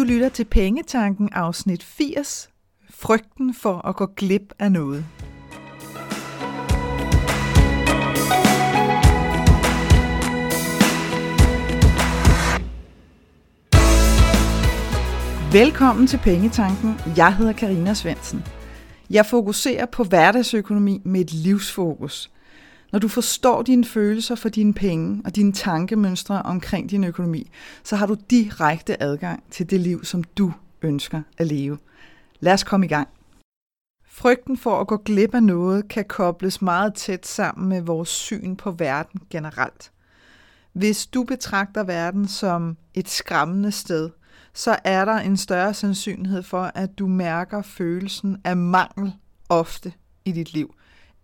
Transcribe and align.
Du 0.00 0.04
lytter 0.04 0.28
til 0.28 0.44
Pengetanken 0.44 1.28
afsnit 1.32 1.82
80. 1.82 2.50
Frygten 2.90 3.54
for 3.54 3.88
at 3.88 3.96
gå 3.96 4.06
glip 4.06 4.52
af 4.58 4.72
noget. 4.72 5.04
Velkommen 15.52 16.06
til 16.06 16.18
Pengetanken. 16.18 16.94
Jeg 17.16 17.36
hedder 17.36 17.52
Karina 17.52 17.94
Svensen. 17.94 18.44
Jeg 19.10 19.26
fokuserer 19.26 19.86
på 19.86 20.04
hverdagsøkonomi 20.04 21.00
med 21.04 21.20
et 21.20 21.32
livsfokus. 21.32 22.30
Når 22.92 22.98
du 22.98 23.08
forstår 23.08 23.62
dine 23.62 23.84
følelser 23.84 24.34
for 24.34 24.48
dine 24.48 24.74
penge 24.74 25.22
og 25.24 25.36
dine 25.36 25.52
tankemønstre 25.52 26.42
omkring 26.42 26.90
din 26.90 27.04
økonomi, 27.04 27.50
så 27.84 27.96
har 27.96 28.06
du 28.06 28.16
direkte 28.30 29.02
adgang 29.02 29.42
til 29.50 29.70
det 29.70 29.80
liv, 29.80 30.04
som 30.04 30.24
du 30.24 30.52
ønsker 30.82 31.22
at 31.38 31.46
leve. 31.46 31.78
Lad 32.40 32.52
os 32.52 32.64
komme 32.64 32.86
i 32.86 32.88
gang. 32.88 33.08
Frygten 34.06 34.56
for 34.56 34.80
at 34.80 34.86
gå 34.86 34.96
glip 34.96 35.34
af 35.34 35.42
noget 35.42 35.88
kan 35.88 36.04
kobles 36.04 36.62
meget 36.62 36.94
tæt 36.94 37.26
sammen 37.26 37.68
med 37.68 37.80
vores 37.80 38.08
syn 38.08 38.56
på 38.56 38.70
verden 38.70 39.20
generelt. 39.30 39.92
Hvis 40.72 41.06
du 41.06 41.24
betragter 41.24 41.84
verden 41.84 42.28
som 42.28 42.76
et 42.94 43.08
skræmmende 43.08 43.72
sted, 43.72 44.10
så 44.54 44.76
er 44.84 45.04
der 45.04 45.14
en 45.14 45.36
større 45.36 45.74
sandsynlighed 45.74 46.42
for, 46.42 46.62
at 46.74 46.98
du 46.98 47.06
mærker 47.06 47.62
følelsen 47.62 48.36
af 48.44 48.56
mangel 48.56 49.12
ofte 49.48 49.92
i 50.24 50.32
dit 50.32 50.52
liv, 50.52 50.74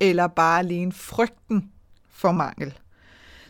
eller 0.01 0.27
bare 0.27 0.59
alene 0.59 0.93
frygten 0.93 1.71
for 2.09 2.33
mangel. 2.33 2.79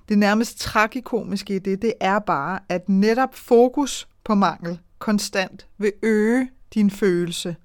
Det 0.09 0.19
nærmest 0.19 0.59
tragikomiske 0.59 1.57
i 1.57 1.59
det, 1.59 1.83
det 1.83 1.93
er 2.01 2.19
bare, 2.19 2.61
at 2.69 2.89
netop 2.89 3.35
fokus 3.35 4.09
på 4.25 4.35
mangel 4.35 4.81
konstant 4.99 5.67
vil 5.79 5.93
øge 6.03 6.51
din 6.75 6.91
følelse 6.91 7.57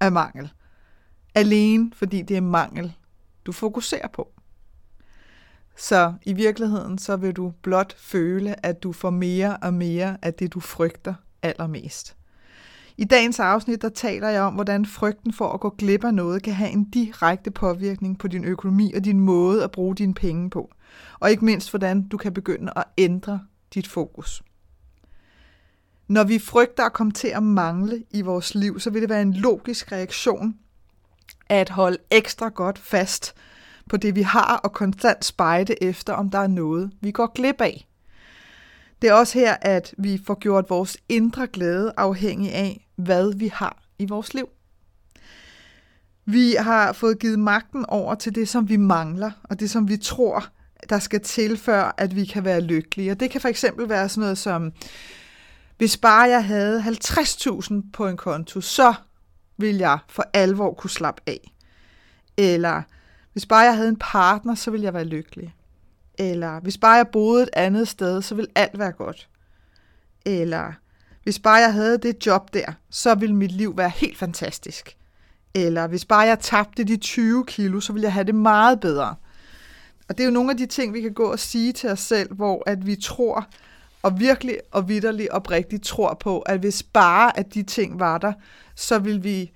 af 0.00 0.12
mangel. 0.12 0.52
Alene 1.34 1.90
fordi 1.94 2.22
det 2.22 2.36
er 2.36 2.40
mangel, 2.40 2.92
du 3.46 3.52
fokuserer 3.52 4.08
på. 4.08 4.32
Så 5.76 6.14
i 6.22 6.32
virkeligheden, 6.32 6.98
så 6.98 7.16
vil 7.16 7.32
du 7.32 7.52
blot 7.62 7.96
føle, 7.98 8.66
at 8.66 8.82
du 8.82 8.92
får 8.92 9.10
mere 9.10 9.56
og 9.56 9.74
mere 9.74 10.18
af 10.22 10.34
det, 10.34 10.54
du 10.54 10.60
frygter 10.60 11.14
allermest. 11.42 12.17
I 13.00 13.04
dagens 13.04 13.40
afsnit, 13.40 13.82
der 13.82 13.88
taler 13.88 14.28
jeg 14.28 14.42
om, 14.42 14.54
hvordan 14.54 14.86
frygten 14.86 15.32
for 15.32 15.52
at 15.52 15.60
gå 15.60 15.70
glip 15.70 16.04
af 16.04 16.14
noget 16.14 16.42
kan 16.42 16.52
have 16.52 16.70
en 16.70 16.84
direkte 16.84 17.50
påvirkning 17.50 18.18
på 18.18 18.28
din 18.28 18.44
økonomi 18.44 18.92
og 18.92 19.04
din 19.04 19.20
måde 19.20 19.64
at 19.64 19.70
bruge 19.70 19.96
dine 19.96 20.14
penge 20.14 20.50
på. 20.50 20.70
Og 21.20 21.30
ikke 21.30 21.44
mindst, 21.44 21.70
hvordan 21.70 22.08
du 22.08 22.16
kan 22.16 22.34
begynde 22.34 22.72
at 22.76 22.84
ændre 22.98 23.40
dit 23.74 23.86
fokus. 23.86 24.42
Når 26.08 26.24
vi 26.24 26.38
frygter 26.38 26.84
at 26.84 26.92
komme 26.92 27.12
til 27.12 27.28
at 27.28 27.42
mangle 27.42 28.04
i 28.10 28.22
vores 28.22 28.54
liv, 28.54 28.80
så 28.80 28.90
vil 28.90 29.02
det 29.02 29.10
være 29.10 29.22
en 29.22 29.34
logisk 29.34 29.92
reaktion 29.92 30.54
at 31.48 31.70
holde 31.70 31.98
ekstra 32.10 32.48
godt 32.48 32.78
fast 32.78 33.34
på 33.90 33.96
det, 33.96 34.14
vi 34.14 34.22
har, 34.22 34.56
og 34.56 34.72
konstant 34.72 35.24
spejde 35.24 35.82
efter, 35.82 36.12
om 36.12 36.30
der 36.30 36.38
er 36.38 36.46
noget, 36.46 36.92
vi 37.00 37.10
går 37.10 37.32
glip 37.34 37.60
af. 37.60 37.88
Det 39.02 39.10
er 39.10 39.14
også 39.14 39.38
her, 39.38 39.56
at 39.60 39.94
vi 39.98 40.22
får 40.26 40.34
gjort 40.34 40.70
vores 40.70 40.96
indre 41.08 41.46
glæde 41.46 41.92
afhængig 41.96 42.54
af, 42.54 42.87
hvad 42.98 43.34
vi 43.34 43.48
har 43.54 43.82
i 43.98 44.06
vores 44.06 44.34
liv. 44.34 44.48
Vi 46.24 46.54
har 46.58 46.92
fået 46.92 47.18
givet 47.18 47.38
magten 47.38 47.86
over 47.88 48.14
til 48.14 48.34
det, 48.34 48.48
som 48.48 48.68
vi 48.68 48.76
mangler, 48.76 49.30
og 49.44 49.60
det, 49.60 49.70
som 49.70 49.88
vi 49.88 49.96
tror, 49.96 50.44
der 50.88 50.98
skal 50.98 51.20
til, 51.20 51.56
før 51.56 51.94
at 51.98 52.16
vi 52.16 52.24
kan 52.24 52.44
være 52.44 52.60
lykkelige. 52.60 53.10
Og 53.10 53.20
det 53.20 53.30
kan 53.30 53.40
for 53.40 53.48
eksempel 53.48 53.88
være 53.88 54.08
sådan 54.08 54.20
noget 54.20 54.38
som, 54.38 54.72
hvis 55.76 55.96
bare 55.96 56.30
jeg 56.30 56.44
havde 56.44 56.80
50.000 56.80 57.74
på 57.92 58.08
en 58.08 58.16
konto, 58.16 58.60
så 58.60 58.94
vil 59.56 59.76
jeg 59.76 59.98
for 60.08 60.24
alvor 60.32 60.74
kunne 60.74 60.90
slappe 60.90 61.22
af. 61.26 61.52
Eller 62.36 62.82
hvis 63.32 63.46
bare 63.46 63.60
jeg 63.60 63.76
havde 63.76 63.88
en 63.88 63.98
partner, 64.00 64.54
så 64.54 64.70
ville 64.70 64.84
jeg 64.84 64.94
være 64.94 65.04
lykkelig. 65.04 65.54
Eller 66.18 66.60
hvis 66.60 66.78
bare 66.78 66.92
jeg 66.92 67.08
boede 67.08 67.42
et 67.42 67.50
andet 67.52 67.88
sted, 67.88 68.22
så 68.22 68.34
ville 68.34 68.50
alt 68.54 68.78
være 68.78 68.92
godt. 68.92 69.28
Eller 70.26 70.72
hvis 71.28 71.38
bare 71.38 71.54
jeg 71.54 71.72
havde 71.72 71.98
det 71.98 72.26
job 72.26 72.54
der, 72.54 72.72
så 72.90 73.14
ville 73.14 73.34
mit 73.34 73.52
liv 73.52 73.76
være 73.76 73.88
helt 73.88 74.18
fantastisk. 74.18 74.96
Eller 75.54 75.86
hvis 75.86 76.04
bare 76.04 76.20
jeg 76.20 76.38
tabte 76.38 76.84
de 76.84 76.96
20 76.96 77.44
kilo, 77.46 77.80
så 77.80 77.92
ville 77.92 78.04
jeg 78.04 78.12
have 78.12 78.24
det 78.24 78.34
meget 78.34 78.80
bedre. 78.80 79.14
Og 80.08 80.18
det 80.18 80.20
er 80.20 80.24
jo 80.24 80.30
nogle 80.30 80.50
af 80.50 80.56
de 80.56 80.66
ting, 80.66 80.94
vi 80.94 81.00
kan 81.00 81.12
gå 81.12 81.24
og 81.24 81.38
sige 81.38 81.72
til 81.72 81.90
os 81.90 82.00
selv, 82.00 82.34
hvor 82.34 82.62
at 82.66 82.86
vi 82.86 82.96
tror, 82.96 83.46
og 84.02 84.20
virkelig 84.20 84.58
og 84.72 84.88
vidderligt 84.88 85.28
oprigtigt 85.28 85.84
tror 85.84 86.14
på, 86.14 86.38
at 86.38 86.60
hvis 86.60 86.82
bare 86.82 87.38
at 87.38 87.54
de 87.54 87.62
ting 87.62 88.00
var 88.00 88.18
der, 88.18 88.32
så 88.74 88.98
vil 88.98 89.24
vi 89.24 89.52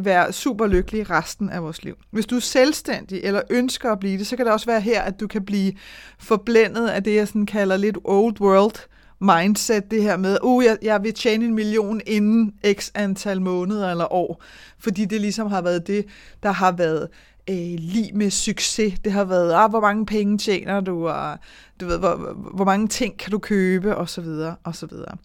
være 0.00 0.32
super 0.32 0.66
lykkelige 0.66 1.04
resten 1.04 1.50
af 1.50 1.62
vores 1.62 1.84
liv. 1.84 1.96
Hvis 2.10 2.26
du 2.26 2.36
er 2.36 2.40
selvstændig 2.40 3.20
eller 3.22 3.42
ønsker 3.50 3.92
at 3.92 4.00
blive 4.00 4.18
det, 4.18 4.26
så 4.26 4.36
kan 4.36 4.46
det 4.46 4.52
også 4.52 4.66
være 4.66 4.80
her, 4.80 5.02
at 5.02 5.20
du 5.20 5.26
kan 5.26 5.44
blive 5.44 5.72
forblændet 6.18 6.88
af 6.88 7.04
det, 7.04 7.14
jeg 7.14 7.28
sådan 7.28 7.46
kalder 7.46 7.76
lidt 7.76 7.98
old 8.04 8.40
world 8.40 8.93
mindset, 9.24 9.90
det 9.90 10.02
her 10.02 10.16
med, 10.16 10.38
uh, 10.42 10.64
jeg, 10.64 10.78
jeg 10.82 11.02
vil 11.02 11.14
tjene 11.14 11.44
en 11.44 11.54
million 11.54 12.00
inden 12.06 12.54
x 12.72 12.90
antal 12.94 13.40
måneder 13.40 13.90
eller 13.90 14.12
år, 14.12 14.42
fordi 14.78 15.04
det 15.04 15.20
ligesom 15.20 15.46
har 15.46 15.62
været 15.62 15.86
det, 15.86 16.06
der 16.42 16.52
har 16.52 16.72
været 16.72 17.08
øh, 17.50 17.76
lige 17.78 18.12
med 18.12 18.30
succes. 18.30 18.94
Det 19.04 19.12
har 19.12 19.24
været, 19.24 19.52
ah, 19.52 19.70
hvor 19.70 19.80
mange 19.80 20.06
penge 20.06 20.38
tjener 20.38 20.80
du, 20.80 21.08
og 21.08 21.38
du 21.80 21.86
ved, 21.86 21.98
hvor, 21.98 22.16
hvor 22.54 22.64
mange 22.64 22.88
ting 22.88 23.18
kan 23.18 23.30
du 23.30 23.38
købe, 23.38 23.96
og 23.96 24.08
så 24.08 24.20
videre, 24.20 24.56
og 24.64 24.76
så 24.76 24.86
videre. 24.86 25.16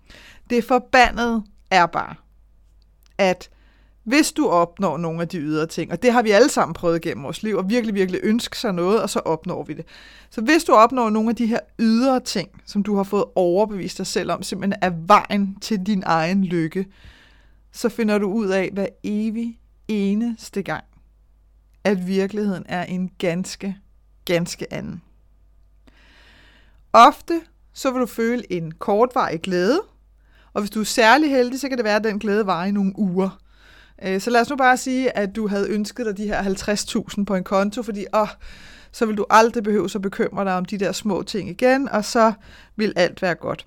Det 0.50 0.64
forbandet 0.64 1.44
er 1.72 1.86
bare, 1.86 2.16
at 3.18 3.50
hvis 4.10 4.32
du 4.32 4.48
opnår 4.48 4.98
nogle 4.98 5.22
af 5.22 5.28
de 5.28 5.38
ydre 5.38 5.66
ting, 5.66 5.92
og 5.92 6.02
det 6.02 6.14
har 6.14 6.22
vi 6.22 6.32
alle 6.32 6.50
sammen 6.50 6.74
prøvet 6.74 7.02
gennem 7.02 7.24
vores 7.24 7.44
liv, 7.44 7.58
og 7.58 7.70
virkelig, 7.70 7.96
virkelig 7.96 8.20
ønske 8.24 8.58
sig 8.58 8.74
noget, 8.74 9.02
og 9.02 9.10
så 9.10 9.20
opnår 9.20 9.64
vi 9.64 9.74
det. 9.74 9.86
Så 10.30 10.42
hvis 10.42 10.64
du 10.64 10.74
opnår 10.74 11.10
nogle 11.10 11.30
af 11.30 11.36
de 11.36 11.46
her 11.46 11.60
ydre 11.80 12.20
ting, 12.20 12.50
som 12.66 12.84
du 12.84 12.96
har 12.96 13.04
fået 13.04 13.26
overbevist 13.36 13.98
dig 13.98 14.08
selv 14.08 14.32
om, 14.32 14.44
simpelthen 14.44 14.80
er 14.82 14.92
vejen 15.06 15.58
til 15.62 15.86
din 15.86 16.04
egen 16.06 16.44
lykke, 16.44 16.86
så 17.72 17.90
finder 17.90 18.18
du 18.18 18.32
ud 18.32 18.48
af 18.48 18.70
hver 18.74 18.88
evig 19.04 19.60
eneste 19.88 20.62
gang, 20.62 20.84
at 21.84 22.08
virkeligheden 22.08 22.66
er 22.70 22.84
en 22.84 23.12
ganske, 23.18 23.78
ganske 24.26 24.74
anden. 24.74 25.02
Ofte 26.94 27.42
så 27.74 27.92
vil 27.92 28.02
du 28.02 28.06
føle 28.06 28.52
en 28.52 28.72
kortvarig 28.72 29.42
glæde, 29.42 29.82
og 30.54 30.62
hvis 30.62 30.72
du 30.72 30.80
er 30.80 30.84
særlig 30.84 31.30
heldig, 31.30 31.60
så 31.60 31.70
kan 31.70 31.78
det 31.78 31.86
være, 31.86 31.96
at 31.96 32.04
den 32.04 32.20
glæde 32.20 32.46
varer 32.46 32.66
i 32.66 32.72
nogle 32.72 32.94
uger. 32.96 33.40
Øh, 34.04 34.22
så 34.22 34.30
lad 34.30 34.42
os 34.42 34.50
nu 34.50 34.56
bare 34.56 34.78
sige, 34.78 35.18
at 35.18 35.36
du 35.36 35.48
havde 35.48 35.70
ønsket 35.70 36.06
dig 36.06 36.18
de 36.18 36.28
her 36.28 36.44
50.000 36.44 37.24
på 37.24 37.36
en 37.36 37.44
konto, 37.44 37.84
fordi 37.84 38.06
åh, 38.14 38.28
så 38.92 39.06
vil 39.06 39.18
du 39.18 39.26
aldrig 39.30 39.64
behøve 39.64 39.90
at 39.96 40.02
bekymre 40.02 40.46
dig 40.46 40.54
om 40.54 40.66
de 40.66 40.78
der 40.78 40.92
små 40.92 41.24
ting 41.24 41.50
igen, 41.50 41.90
og 41.90 42.06
så 42.06 42.34
vil 42.76 42.94
alt 42.96 43.22
være 43.22 43.36
godt. 43.36 43.66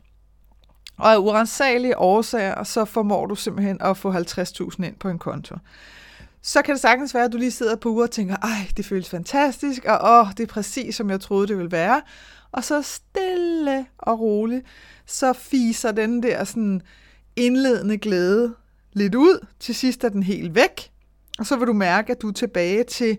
Og 0.99 1.13
af 1.13 1.17
urensagelige 1.17 1.99
årsager, 1.99 2.65
så 2.65 2.85
formår 2.85 3.27
du 3.27 3.35
simpelthen 3.35 3.83
at 3.83 3.97
få 3.97 4.13
50.000 4.13 4.85
ind 4.85 4.97
på 4.97 5.09
en 5.09 5.19
konto. 5.19 5.57
Så 6.43 6.63
kan 6.63 6.75
det 6.75 6.81
sagtens 6.81 7.15
være, 7.15 7.25
at 7.25 7.33
du 7.33 7.39
lige 7.39 7.51
sidder 7.51 7.77
på 7.77 7.89
uger 7.89 8.03
og 8.03 8.11
tænker, 8.11 8.37
ej, 8.37 8.69
det 8.77 8.87
føles 8.87 9.09
fantastisk, 9.09 9.85
og 9.85 9.99
åh, 10.03 10.27
det 10.37 10.43
er 10.43 10.47
præcis, 10.47 10.97
som 10.97 11.11
jeg 11.11 11.21
troede, 11.21 11.49
det 11.49 11.57
ville 11.57 11.73
være. 11.73 12.03
Og 12.53 12.65
så 12.65 12.83
stille 12.83 13.87
og 13.99 14.21
roligt, 14.21 14.67
så 15.07 15.33
fiser 15.33 15.93
den 15.93 16.23
der 16.23 16.45
sådan 16.45 16.83
indledende 17.37 17.99
glæde 17.99 18.55
lidt 18.93 19.15
ud, 19.15 19.47
til 19.61 19.75
sidst 19.75 20.05
er 20.05 20.09
den 20.09 20.23
helt 20.23 20.55
væk, 20.55 20.91
og 21.39 21.47
så 21.47 21.57
vil 21.57 21.67
du 21.67 21.73
mærke, 21.73 22.13
at 22.13 22.23
du 22.23 22.29
er 22.29 22.33
tilbage 22.33 22.85
til 22.85 23.19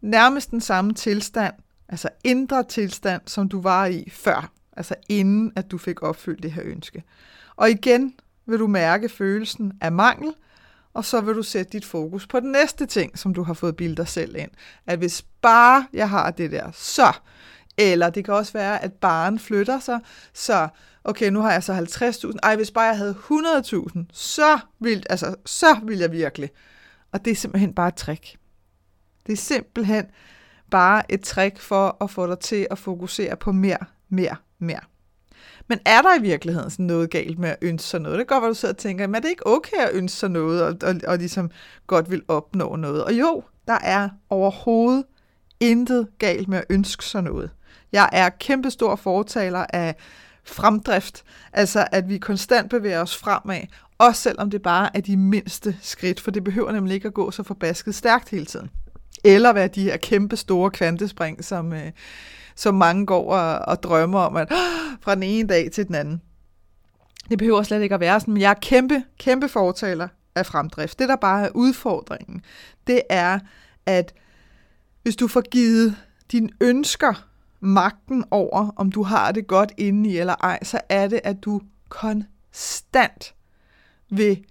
nærmest 0.00 0.50
den 0.50 0.60
samme 0.60 0.94
tilstand, 0.94 1.54
altså 1.88 2.08
indre 2.24 2.64
tilstand, 2.64 3.22
som 3.26 3.48
du 3.48 3.60
var 3.60 3.86
i 3.86 4.08
før, 4.12 4.52
altså 4.76 4.94
inden 5.08 5.52
at 5.56 5.70
du 5.70 5.78
fik 5.78 6.02
opfyldt 6.02 6.42
det 6.42 6.52
her 6.52 6.62
ønske. 6.66 7.02
Og 7.56 7.70
igen 7.70 8.14
vil 8.46 8.58
du 8.58 8.66
mærke 8.66 9.08
følelsen 9.08 9.72
af 9.80 9.92
mangel, 9.92 10.34
og 10.94 11.04
så 11.04 11.20
vil 11.20 11.34
du 11.34 11.42
sætte 11.42 11.72
dit 11.72 11.84
fokus 11.84 12.26
på 12.26 12.40
den 12.40 12.52
næste 12.52 12.86
ting, 12.86 13.18
som 13.18 13.34
du 13.34 13.42
har 13.42 13.54
fået 13.54 13.76
bildet 13.76 13.96
dig 13.96 14.08
selv 14.08 14.36
ind. 14.36 14.50
At 14.86 14.98
hvis 14.98 15.24
bare 15.42 15.86
jeg 15.92 16.10
har 16.10 16.30
det 16.30 16.50
der, 16.50 16.70
så 16.72 17.12
eller 17.80 18.10
det 18.10 18.24
kan 18.24 18.34
også 18.34 18.52
være, 18.52 18.84
at 18.84 18.92
barn 18.92 19.38
flytter 19.38 19.80
sig, 19.80 20.00
så 20.32 20.68
okay, 21.04 21.30
nu 21.30 21.40
har 21.40 21.52
jeg 21.52 21.62
så 21.62 21.72
50.000. 21.72 22.38
Ej, 22.42 22.56
hvis 22.56 22.70
bare 22.70 22.84
jeg 22.84 22.98
havde 22.98 23.16
100.000, 23.30 24.04
så 24.12 24.58
vil, 24.80 25.06
altså, 25.10 25.34
så 25.46 25.80
vil 25.82 25.98
jeg 25.98 26.12
virkelig. 26.12 26.50
Og 27.12 27.24
det 27.24 27.30
er 27.30 27.34
simpelthen 27.34 27.74
bare 27.74 27.88
et 27.88 27.94
trick. 27.94 28.36
Det 29.26 29.32
er 29.32 29.36
simpelthen 29.36 30.06
bare 30.70 31.12
et 31.12 31.20
trick 31.20 31.58
for 31.58 31.96
at 32.00 32.10
få 32.10 32.26
dig 32.26 32.38
til 32.38 32.66
at 32.70 32.78
fokusere 32.78 33.36
på 33.36 33.52
mere, 33.52 33.86
mere, 34.08 34.36
mere. 34.58 34.80
Men 35.68 35.78
er 35.84 36.02
der 36.02 36.18
i 36.18 36.22
virkeligheden 36.22 36.70
sådan 36.70 36.86
noget 36.86 37.10
galt 37.10 37.38
med 37.38 37.48
at 37.48 37.56
ønske 37.62 37.88
sig 37.88 38.00
noget? 38.00 38.18
Det 38.18 38.28
kan 38.28 38.34
godt 38.34 38.42
være, 38.42 38.50
du 38.50 38.54
sidder 38.54 38.74
og 38.74 38.78
tænker, 38.78 39.06
men 39.06 39.14
er 39.14 39.20
det 39.20 39.28
ikke 39.28 39.46
okay 39.46 39.76
at 39.76 39.90
ønske 39.92 40.18
sig 40.18 40.30
noget, 40.30 40.62
og, 40.62 40.76
og, 40.82 40.94
og 41.06 41.18
ligesom 41.18 41.50
godt 41.86 42.10
vil 42.10 42.22
opnå 42.28 42.76
noget? 42.76 43.04
Og 43.04 43.12
jo, 43.12 43.42
der 43.66 43.78
er 43.82 44.08
overhovedet 44.30 45.04
intet 45.60 46.08
galt 46.18 46.48
med 46.48 46.58
at 46.58 46.64
ønske 46.70 47.04
sig 47.04 47.22
noget. 47.22 47.50
Jeg 47.92 48.08
er 48.12 48.28
kæmpestor 48.28 48.96
fortaler 48.96 49.66
af 49.72 49.94
fremdrift, 50.44 51.22
altså 51.52 51.86
at 51.92 52.08
vi 52.08 52.18
konstant 52.18 52.70
bevæger 52.70 53.00
os 53.00 53.16
fremad, 53.16 53.60
Også 53.98 54.22
selvom 54.22 54.50
det 54.50 54.62
bare 54.62 54.96
er 54.96 55.00
de 55.00 55.16
mindste 55.16 55.76
skridt, 55.82 56.20
for 56.20 56.30
det 56.30 56.44
behøver 56.44 56.72
nemlig 56.72 56.94
ikke 56.94 57.08
at 57.08 57.14
gå 57.14 57.30
så 57.30 57.42
forbasket 57.42 57.94
stærkt 57.94 58.28
hele 58.28 58.44
tiden. 58.44 58.70
Eller 59.24 59.52
være 59.52 59.68
de 59.68 59.82
her 59.82 59.96
kæmpe 59.96 60.36
store 60.36 60.70
kvantespring, 60.70 61.44
som, 61.44 61.72
øh, 61.72 61.92
som 62.54 62.74
mange 62.74 63.06
går 63.06 63.34
og, 63.34 63.58
og 63.58 63.82
drømmer 63.82 64.20
om, 64.20 64.36
at 64.36 64.48
fra 65.02 65.14
den 65.14 65.22
ene 65.22 65.48
dag 65.48 65.70
til 65.70 65.86
den 65.86 65.94
anden. 65.94 66.22
Det 67.30 67.38
behøver 67.38 67.62
slet 67.62 67.82
ikke 67.82 67.94
at 67.94 68.00
være 68.00 68.20
sådan, 68.20 68.34
men 68.34 68.40
jeg 68.40 68.50
er 68.50 68.54
kæmpe, 68.54 69.02
kæmpe 69.18 69.48
fortaler 69.48 70.08
af 70.34 70.46
fremdrift. 70.46 70.98
Det, 70.98 71.08
der 71.08 71.16
bare 71.16 71.46
er 71.46 71.50
udfordringen, 71.54 72.42
det 72.86 73.02
er, 73.10 73.38
at 73.86 74.14
hvis 75.02 75.16
du 75.16 75.28
får 75.28 75.40
givet 75.40 75.96
dine 76.32 76.48
ønsker 76.60 77.29
magten 77.60 78.24
over, 78.30 78.70
om 78.76 78.92
du 78.92 79.02
har 79.02 79.32
det 79.32 79.46
godt 79.46 79.72
inde 79.76 80.10
i 80.10 80.16
eller 80.16 80.34
ej, 80.34 80.58
så 80.62 80.80
er 80.88 81.08
det, 81.08 81.20
at 81.24 81.44
du 81.44 81.60
konstant 81.88 83.34
vil 84.10 84.44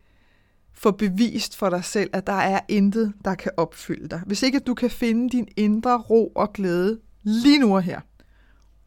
få 0.73 0.91
bevist 0.91 1.57
for 1.57 1.69
dig 1.69 1.83
selv, 1.83 2.09
at 2.13 2.27
der 2.27 2.33
er 2.33 2.59
intet, 2.67 3.13
der 3.25 3.35
kan 3.35 3.51
opfylde 3.57 4.09
dig. 4.09 4.21
Hvis 4.25 4.43
ikke 4.43 4.55
at 4.55 4.67
du 4.67 4.73
kan 4.73 4.89
finde 4.89 5.29
din 5.29 5.47
indre 5.57 5.97
ro 5.97 6.27
og 6.35 6.53
glæde 6.53 6.99
lige 7.23 7.59
nu 7.59 7.75
og 7.75 7.81
her, 7.81 8.01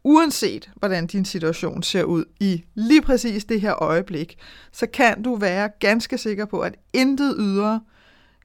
uanset 0.03 0.71
hvordan 0.75 1.07
din 1.07 1.25
situation 1.25 1.83
ser 1.83 2.03
ud 2.03 2.25
i 2.39 2.63
lige 2.73 3.01
præcis 3.01 3.45
det 3.45 3.61
her 3.61 3.83
øjeblik, 3.83 4.37
så 4.71 4.87
kan 4.87 5.23
du 5.23 5.35
være 5.35 5.69
ganske 5.79 6.17
sikker 6.17 6.45
på, 6.45 6.59
at 6.59 6.75
intet 6.93 7.35
ydre 7.39 7.81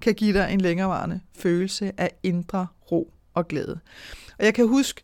kan 0.00 0.14
give 0.14 0.38
dig 0.38 0.52
en 0.52 0.60
længerevarende 0.60 1.20
følelse 1.34 1.92
af 2.00 2.10
indre 2.22 2.66
ro 2.92 3.12
og 3.34 3.48
glæde. 3.48 3.80
Og 4.38 4.44
jeg 4.44 4.54
kan 4.54 4.68
huske, 4.68 5.02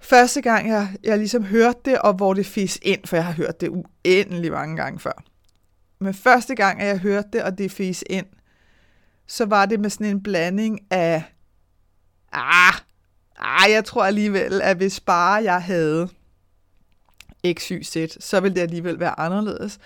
første 0.00 0.40
gang 0.40 0.68
jeg, 0.68 0.88
jeg 1.04 1.18
ligesom 1.18 1.44
hørte 1.44 1.78
det, 1.84 1.98
og 1.98 2.12
hvor 2.12 2.34
det 2.34 2.46
fis 2.46 2.78
ind, 2.82 3.00
for 3.04 3.16
jeg 3.16 3.24
har 3.24 3.32
hørt 3.32 3.60
det 3.60 3.68
uendelig 3.68 4.52
mange 4.52 4.76
gange 4.76 5.00
før. 5.00 5.22
Men 6.00 6.14
første 6.14 6.54
gang, 6.54 6.80
at 6.80 6.88
jeg 6.88 6.98
hørte 6.98 7.28
det, 7.32 7.42
og 7.42 7.58
det 7.58 7.72
fis 7.72 8.04
ind, 8.10 8.26
så 9.26 9.44
var 9.44 9.66
det 9.66 9.80
med 9.80 9.90
sådan 9.90 10.06
en 10.06 10.22
blanding 10.22 10.80
af, 10.90 11.24
ah, 12.32 12.74
ah 13.36 13.70
jeg 13.70 13.84
tror 13.84 14.04
alligevel, 14.04 14.62
at 14.62 14.76
hvis 14.76 15.00
bare 15.00 15.42
jeg 15.42 15.62
havde 15.62 16.08
XYZ, 17.52 17.96
så 18.20 18.40
ville 18.40 18.54
det 18.54 18.60
alligevel 18.60 19.00
være 19.00 19.20
anderledes. 19.20 19.78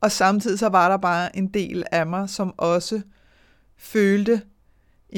Og 0.00 0.12
samtidig 0.12 0.58
så 0.58 0.68
var 0.68 0.88
der 0.88 0.96
bare 0.96 1.36
en 1.36 1.48
del 1.48 1.84
af 1.92 2.06
mig, 2.06 2.30
som 2.30 2.54
også 2.56 3.00
følte 3.76 4.42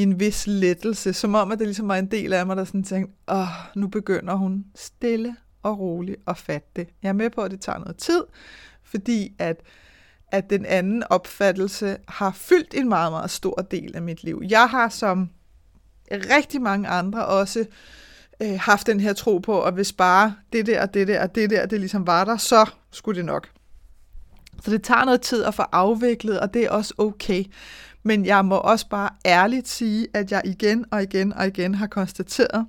en 0.02 0.20
vis 0.20 0.46
lettelse, 0.46 1.12
som 1.12 1.34
om, 1.34 1.52
at 1.52 1.58
det 1.58 1.66
ligesom 1.66 1.88
var 1.88 1.96
en 1.96 2.10
del 2.10 2.32
af 2.32 2.46
mig, 2.46 2.56
der 2.56 2.64
sådan 2.64 2.84
tænkte, 2.84 3.12
åh, 3.28 3.46
nu 3.76 3.88
begynder 3.88 4.34
hun 4.34 4.64
stille 4.74 5.36
og 5.62 5.78
roligt 5.78 6.16
at 6.26 6.38
fatte 6.38 6.68
det. 6.76 6.88
Jeg 7.02 7.08
er 7.08 7.12
med 7.12 7.30
på, 7.30 7.40
at 7.40 7.50
det 7.50 7.60
tager 7.60 7.78
noget 7.78 7.96
tid, 7.96 8.22
fordi 8.82 9.34
at, 9.38 9.60
at 10.32 10.50
den 10.50 10.66
anden 10.66 11.02
opfattelse 11.10 11.96
har 12.08 12.30
fyldt 12.30 12.74
en 12.74 12.88
meget, 12.88 13.12
meget 13.12 13.30
stor 13.30 13.54
del 13.70 13.96
af 13.96 14.02
mit 14.02 14.24
liv. 14.24 14.42
Jeg 14.48 14.68
har 14.68 14.88
som 14.88 15.30
rigtig 16.10 16.62
mange 16.62 16.88
andre 16.88 17.26
også 17.26 17.64
øh, 18.42 18.58
haft 18.60 18.86
den 18.86 19.00
her 19.00 19.12
tro 19.12 19.38
på, 19.38 19.62
at 19.62 19.74
hvis 19.74 19.92
bare 19.92 20.34
det 20.52 20.66
der 20.66 20.82
og 20.82 20.94
det 20.94 21.08
der 21.08 21.22
og 21.22 21.34
det 21.34 21.50
der, 21.50 21.66
det 21.66 21.80
ligesom 21.80 22.06
var 22.06 22.24
der, 22.24 22.36
så 22.36 22.70
skulle 22.90 23.16
det 23.16 23.24
nok. 23.24 23.48
Så 24.62 24.70
det 24.70 24.82
tager 24.82 25.04
noget 25.04 25.20
tid 25.20 25.44
at 25.44 25.54
få 25.54 25.62
afviklet, 25.62 26.40
og 26.40 26.54
det 26.54 26.64
er 26.64 26.70
også 26.70 26.94
okay. 26.98 27.44
Men 28.02 28.26
jeg 28.26 28.44
må 28.44 28.54
også 28.54 28.88
bare 28.88 29.10
ærligt 29.26 29.68
sige, 29.68 30.06
at 30.14 30.32
jeg 30.32 30.42
igen 30.44 30.84
og 30.90 31.02
igen 31.02 31.32
og 31.32 31.46
igen 31.46 31.74
har 31.74 31.86
konstateret, 31.86 32.66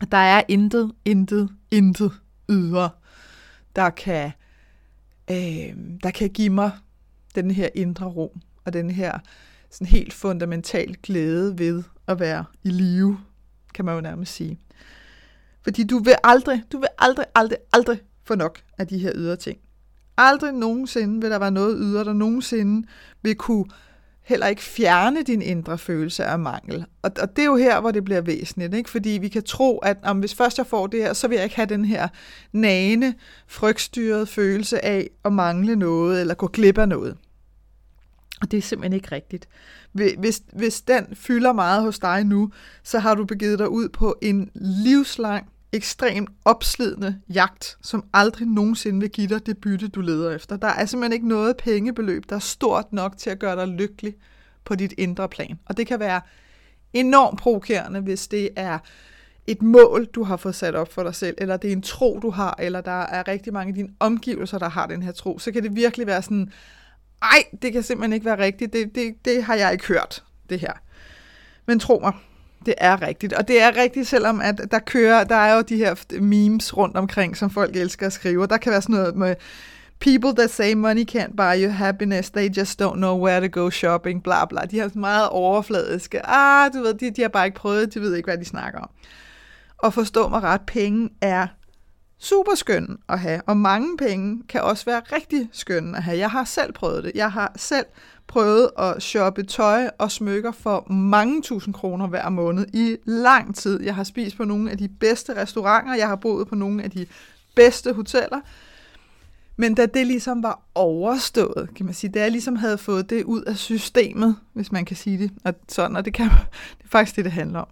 at 0.00 0.12
der 0.12 0.16
er 0.16 0.42
intet, 0.48 0.92
intet, 1.04 1.50
intet 1.70 2.12
ydre, 2.50 2.90
der 3.76 3.90
kan, 3.90 4.32
øh, 5.30 5.76
der 6.02 6.10
kan 6.14 6.30
give 6.30 6.50
mig 6.50 6.70
den 7.34 7.50
her 7.50 7.68
indre 7.74 8.06
ro, 8.06 8.36
og 8.64 8.72
den 8.72 8.90
her 8.90 9.18
sådan 9.70 9.86
helt 9.86 10.12
fundamental 10.12 10.96
glæde 11.02 11.58
ved 11.58 11.82
at 12.06 12.20
være 12.20 12.44
i 12.62 12.68
live, 12.68 13.18
kan 13.74 13.84
man 13.84 13.94
jo 13.94 14.00
nærmest 14.00 14.34
sige. 14.34 14.58
Fordi 15.62 15.84
du 15.84 15.98
vil 15.98 16.14
aldrig, 16.24 16.62
du 16.72 16.78
vil 16.78 16.88
aldrig, 16.98 17.26
aldrig, 17.34 17.58
aldrig 17.72 18.00
få 18.24 18.34
nok 18.34 18.62
af 18.78 18.86
de 18.86 18.98
her 18.98 19.12
ydre 19.14 19.36
ting. 19.36 19.58
Aldrig 20.16 20.52
nogensinde 20.52 21.20
vil 21.20 21.30
der 21.30 21.38
være 21.38 21.50
noget 21.50 21.78
ydre, 21.80 22.04
der 22.04 22.12
nogensinde 22.12 22.86
vil 23.22 23.34
kunne 23.34 23.64
heller 24.26 24.46
ikke 24.46 24.62
fjerne 24.62 25.22
din 25.22 25.42
indre 25.42 25.78
følelse 25.78 26.24
af 26.24 26.38
mangel. 26.38 26.84
Og, 27.02 27.10
og 27.20 27.36
det 27.36 27.42
er 27.42 27.46
jo 27.46 27.56
her, 27.56 27.80
hvor 27.80 27.90
det 27.90 28.04
bliver 28.04 28.20
væsentligt, 28.20 28.74
ikke? 28.74 28.90
fordi 28.90 29.10
vi 29.10 29.28
kan 29.28 29.42
tro, 29.42 29.78
at 29.78 29.96
om 30.02 30.18
hvis 30.18 30.34
først 30.34 30.58
jeg 30.58 30.66
får 30.66 30.86
det 30.86 31.02
her, 31.02 31.12
så 31.12 31.28
vil 31.28 31.36
jeg 31.36 31.44
ikke 31.44 31.56
have 31.56 31.66
den 31.66 31.84
her 31.84 32.08
nagende, 32.52 33.14
frygtstyrede 33.46 34.26
følelse 34.26 34.84
af 34.84 35.10
at 35.24 35.32
mangle 35.32 35.76
noget, 35.76 36.20
eller 36.20 36.34
gå 36.34 36.46
glip 36.46 36.78
af 36.78 36.88
noget. 36.88 37.16
Og 38.40 38.50
det 38.50 38.56
er 38.56 38.62
simpelthen 38.62 38.92
ikke 38.92 39.14
rigtigt. 39.14 39.48
Hvis, 39.92 40.42
hvis 40.52 40.80
den 40.80 41.06
fylder 41.14 41.52
meget 41.52 41.82
hos 41.82 41.98
dig 41.98 42.24
nu, 42.24 42.50
så 42.82 42.98
har 42.98 43.14
du 43.14 43.24
begivet 43.24 43.58
dig 43.58 43.68
ud 43.68 43.88
på 43.88 44.16
en 44.22 44.50
livslang 44.54 45.46
ekstremt 45.72 46.30
opslidende 46.44 47.20
jagt, 47.28 47.78
som 47.82 48.04
aldrig 48.12 48.48
nogensinde 48.48 49.00
vil 49.00 49.10
give 49.10 49.28
dig 49.28 49.46
det 49.46 49.58
bytte, 49.58 49.88
du 49.88 50.00
leder 50.00 50.30
efter. 50.30 50.56
Der 50.56 50.68
er 50.68 50.86
simpelthen 50.86 51.12
ikke 51.12 51.28
noget 51.28 51.56
pengebeløb, 51.56 52.24
der 52.28 52.36
er 52.36 52.40
stort 52.40 52.92
nok 52.92 53.16
til 53.16 53.30
at 53.30 53.38
gøre 53.38 53.56
dig 53.56 53.68
lykkelig 53.68 54.14
på 54.64 54.74
dit 54.74 54.94
indre 54.98 55.28
plan. 55.28 55.58
Og 55.66 55.76
det 55.76 55.86
kan 55.86 56.00
være 56.00 56.20
enormt 56.92 57.38
provokerende, 57.38 58.00
hvis 58.00 58.28
det 58.28 58.48
er 58.56 58.78
et 59.46 59.62
mål, 59.62 60.04
du 60.04 60.22
har 60.22 60.36
fået 60.36 60.54
sat 60.54 60.74
op 60.74 60.92
for 60.92 61.02
dig 61.02 61.14
selv, 61.14 61.34
eller 61.38 61.56
det 61.56 61.68
er 61.68 61.72
en 61.72 61.82
tro, 61.82 62.18
du 62.22 62.30
har, 62.30 62.56
eller 62.58 62.80
der 62.80 63.00
er 63.00 63.28
rigtig 63.28 63.52
mange 63.52 63.68
af 63.68 63.74
dine 63.74 63.88
omgivelser, 64.00 64.58
der 64.58 64.68
har 64.68 64.86
den 64.86 65.02
her 65.02 65.12
tro, 65.12 65.38
så 65.38 65.52
kan 65.52 65.62
det 65.62 65.76
virkelig 65.76 66.06
være 66.06 66.22
sådan, 66.22 66.52
ej, 67.22 67.44
det 67.62 67.72
kan 67.72 67.82
simpelthen 67.82 68.12
ikke 68.12 68.26
være 68.26 68.38
rigtigt, 68.38 68.72
det, 68.72 68.94
det, 68.94 69.14
det 69.24 69.44
har 69.44 69.54
jeg 69.54 69.72
ikke 69.72 69.86
hørt, 69.86 70.24
det 70.50 70.60
her. 70.60 70.72
Men 71.66 71.80
tro 71.80 71.98
mig, 72.02 72.12
det 72.66 72.74
er 72.78 73.02
rigtigt. 73.02 73.32
Og 73.32 73.48
det 73.48 73.62
er 73.62 73.76
rigtigt, 73.76 74.08
selvom 74.08 74.40
at 74.40 74.60
der 74.70 74.78
kører, 74.78 75.24
der 75.24 75.36
er 75.36 75.54
jo 75.54 75.60
de 75.60 75.76
her 75.76 76.20
memes 76.20 76.76
rundt 76.76 76.96
omkring, 76.96 77.36
som 77.36 77.50
folk 77.50 77.76
elsker 77.76 78.06
at 78.06 78.12
skrive. 78.12 78.46
Der 78.46 78.56
kan 78.56 78.72
være 78.72 78.82
sådan 78.82 78.94
noget 78.94 79.16
med, 79.16 79.34
people 80.00 80.34
that 80.36 80.50
say 80.50 80.74
money 80.74 81.04
can't 81.10 81.36
buy 81.36 81.62
you 81.62 81.70
happiness, 81.70 82.30
they 82.30 82.48
just 82.56 82.82
don't 82.82 82.96
know 82.96 83.24
where 83.26 83.48
to 83.48 83.60
go 83.60 83.70
shopping, 83.70 84.22
bla 84.22 84.44
bla. 84.44 84.60
De 84.60 84.78
har 84.78 84.90
meget 84.94 85.28
overfladiske, 85.28 86.26
ah, 86.26 86.72
du 86.74 86.82
ved, 86.82 86.94
de, 86.94 87.10
de 87.10 87.22
har 87.22 87.28
bare 87.28 87.46
ikke 87.46 87.56
prøvet, 87.56 87.94
de 87.94 88.00
ved 88.00 88.14
ikke, 88.14 88.26
hvad 88.26 88.38
de 88.38 88.44
snakker 88.44 88.80
om. 88.80 88.90
Og 89.78 89.94
forstå 89.94 90.28
mig 90.28 90.42
ret, 90.42 90.60
penge 90.66 91.10
er 91.20 91.46
super 92.18 92.54
skøn 92.54 92.98
at 93.08 93.20
have, 93.20 93.42
og 93.46 93.56
mange 93.56 93.96
penge 93.96 94.42
kan 94.48 94.60
også 94.60 94.84
være 94.84 95.00
rigtig 95.12 95.48
skønne 95.52 95.96
at 95.96 96.02
have. 96.02 96.18
Jeg 96.18 96.30
har 96.30 96.44
selv 96.44 96.72
prøvet 96.72 97.04
det. 97.04 97.12
Jeg 97.14 97.32
har 97.32 97.52
selv 97.56 97.86
prøvet 98.26 98.70
at 98.78 99.02
shoppe 99.02 99.42
tøj 99.42 99.90
og 99.98 100.10
smykker 100.10 100.52
for 100.52 100.92
mange 100.92 101.42
tusind 101.42 101.74
kroner 101.74 102.06
hver 102.06 102.28
måned 102.28 102.66
i 102.72 102.96
lang 103.04 103.56
tid. 103.56 103.82
Jeg 103.82 103.94
har 103.94 104.04
spist 104.04 104.36
på 104.36 104.44
nogle 104.44 104.70
af 104.70 104.78
de 104.78 104.88
bedste 104.88 105.36
restauranter, 105.36 105.94
jeg 105.94 106.08
har 106.08 106.16
boet 106.16 106.48
på 106.48 106.54
nogle 106.54 106.82
af 106.82 106.90
de 106.90 107.06
bedste 107.54 107.92
hoteller. 107.92 108.40
Men 109.56 109.74
da 109.74 109.86
det 109.86 110.06
ligesom 110.06 110.42
var 110.42 110.62
overstået, 110.74 111.68
kan 111.76 111.86
man 111.86 111.94
sige, 111.94 112.12
da 112.12 112.20
jeg 112.20 112.30
ligesom 112.30 112.56
havde 112.56 112.78
fået 112.78 113.10
det 113.10 113.24
ud 113.24 113.42
af 113.42 113.56
systemet, 113.56 114.36
hvis 114.52 114.72
man 114.72 114.84
kan 114.84 114.96
sige 114.96 115.18
det, 115.18 115.30
og 115.44 115.54
sådan, 115.68 115.96
og 115.96 116.04
det, 116.04 116.14
kan, 116.14 116.24
det 116.78 116.84
er 116.84 116.88
faktisk 116.88 117.16
det, 117.16 117.24
det 117.24 117.32
handler 117.32 117.58
om. 117.58 117.68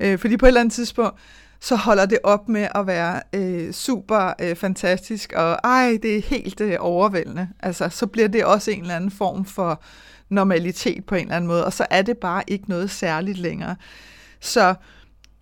Øh, 0.00 0.18
fordi 0.18 0.36
på 0.36 0.46
et 0.46 0.48
eller 0.48 0.60
andet 0.60 0.74
tidspunkt, 0.74 1.18
så 1.66 1.76
holder 1.76 2.06
det 2.06 2.18
op 2.22 2.48
med 2.48 2.68
at 2.74 2.86
være 2.86 3.22
øh, 3.32 3.72
super 3.72 4.32
øh, 4.40 4.56
fantastisk, 4.56 5.32
og 5.32 5.58
ej, 5.64 5.98
det 6.02 6.16
er 6.16 6.22
helt 6.22 6.60
øh, 6.60 6.76
overvældende. 6.80 7.48
Altså, 7.60 7.88
så 7.88 8.06
bliver 8.06 8.28
det 8.28 8.44
også 8.44 8.70
en 8.70 8.80
eller 8.80 8.96
anden 8.96 9.10
form 9.10 9.44
for 9.44 9.82
normalitet 10.28 11.04
på 11.04 11.14
en 11.14 11.20
eller 11.20 11.36
anden 11.36 11.48
måde, 11.48 11.64
og 11.64 11.72
så 11.72 11.86
er 11.90 12.02
det 12.02 12.18
bare 12.18 12.42
ikke 12.46 12.68
noget 12.68 12.90
særligt 12.90 13.38
længere. 13.38 13.76
Så 14.40 14.74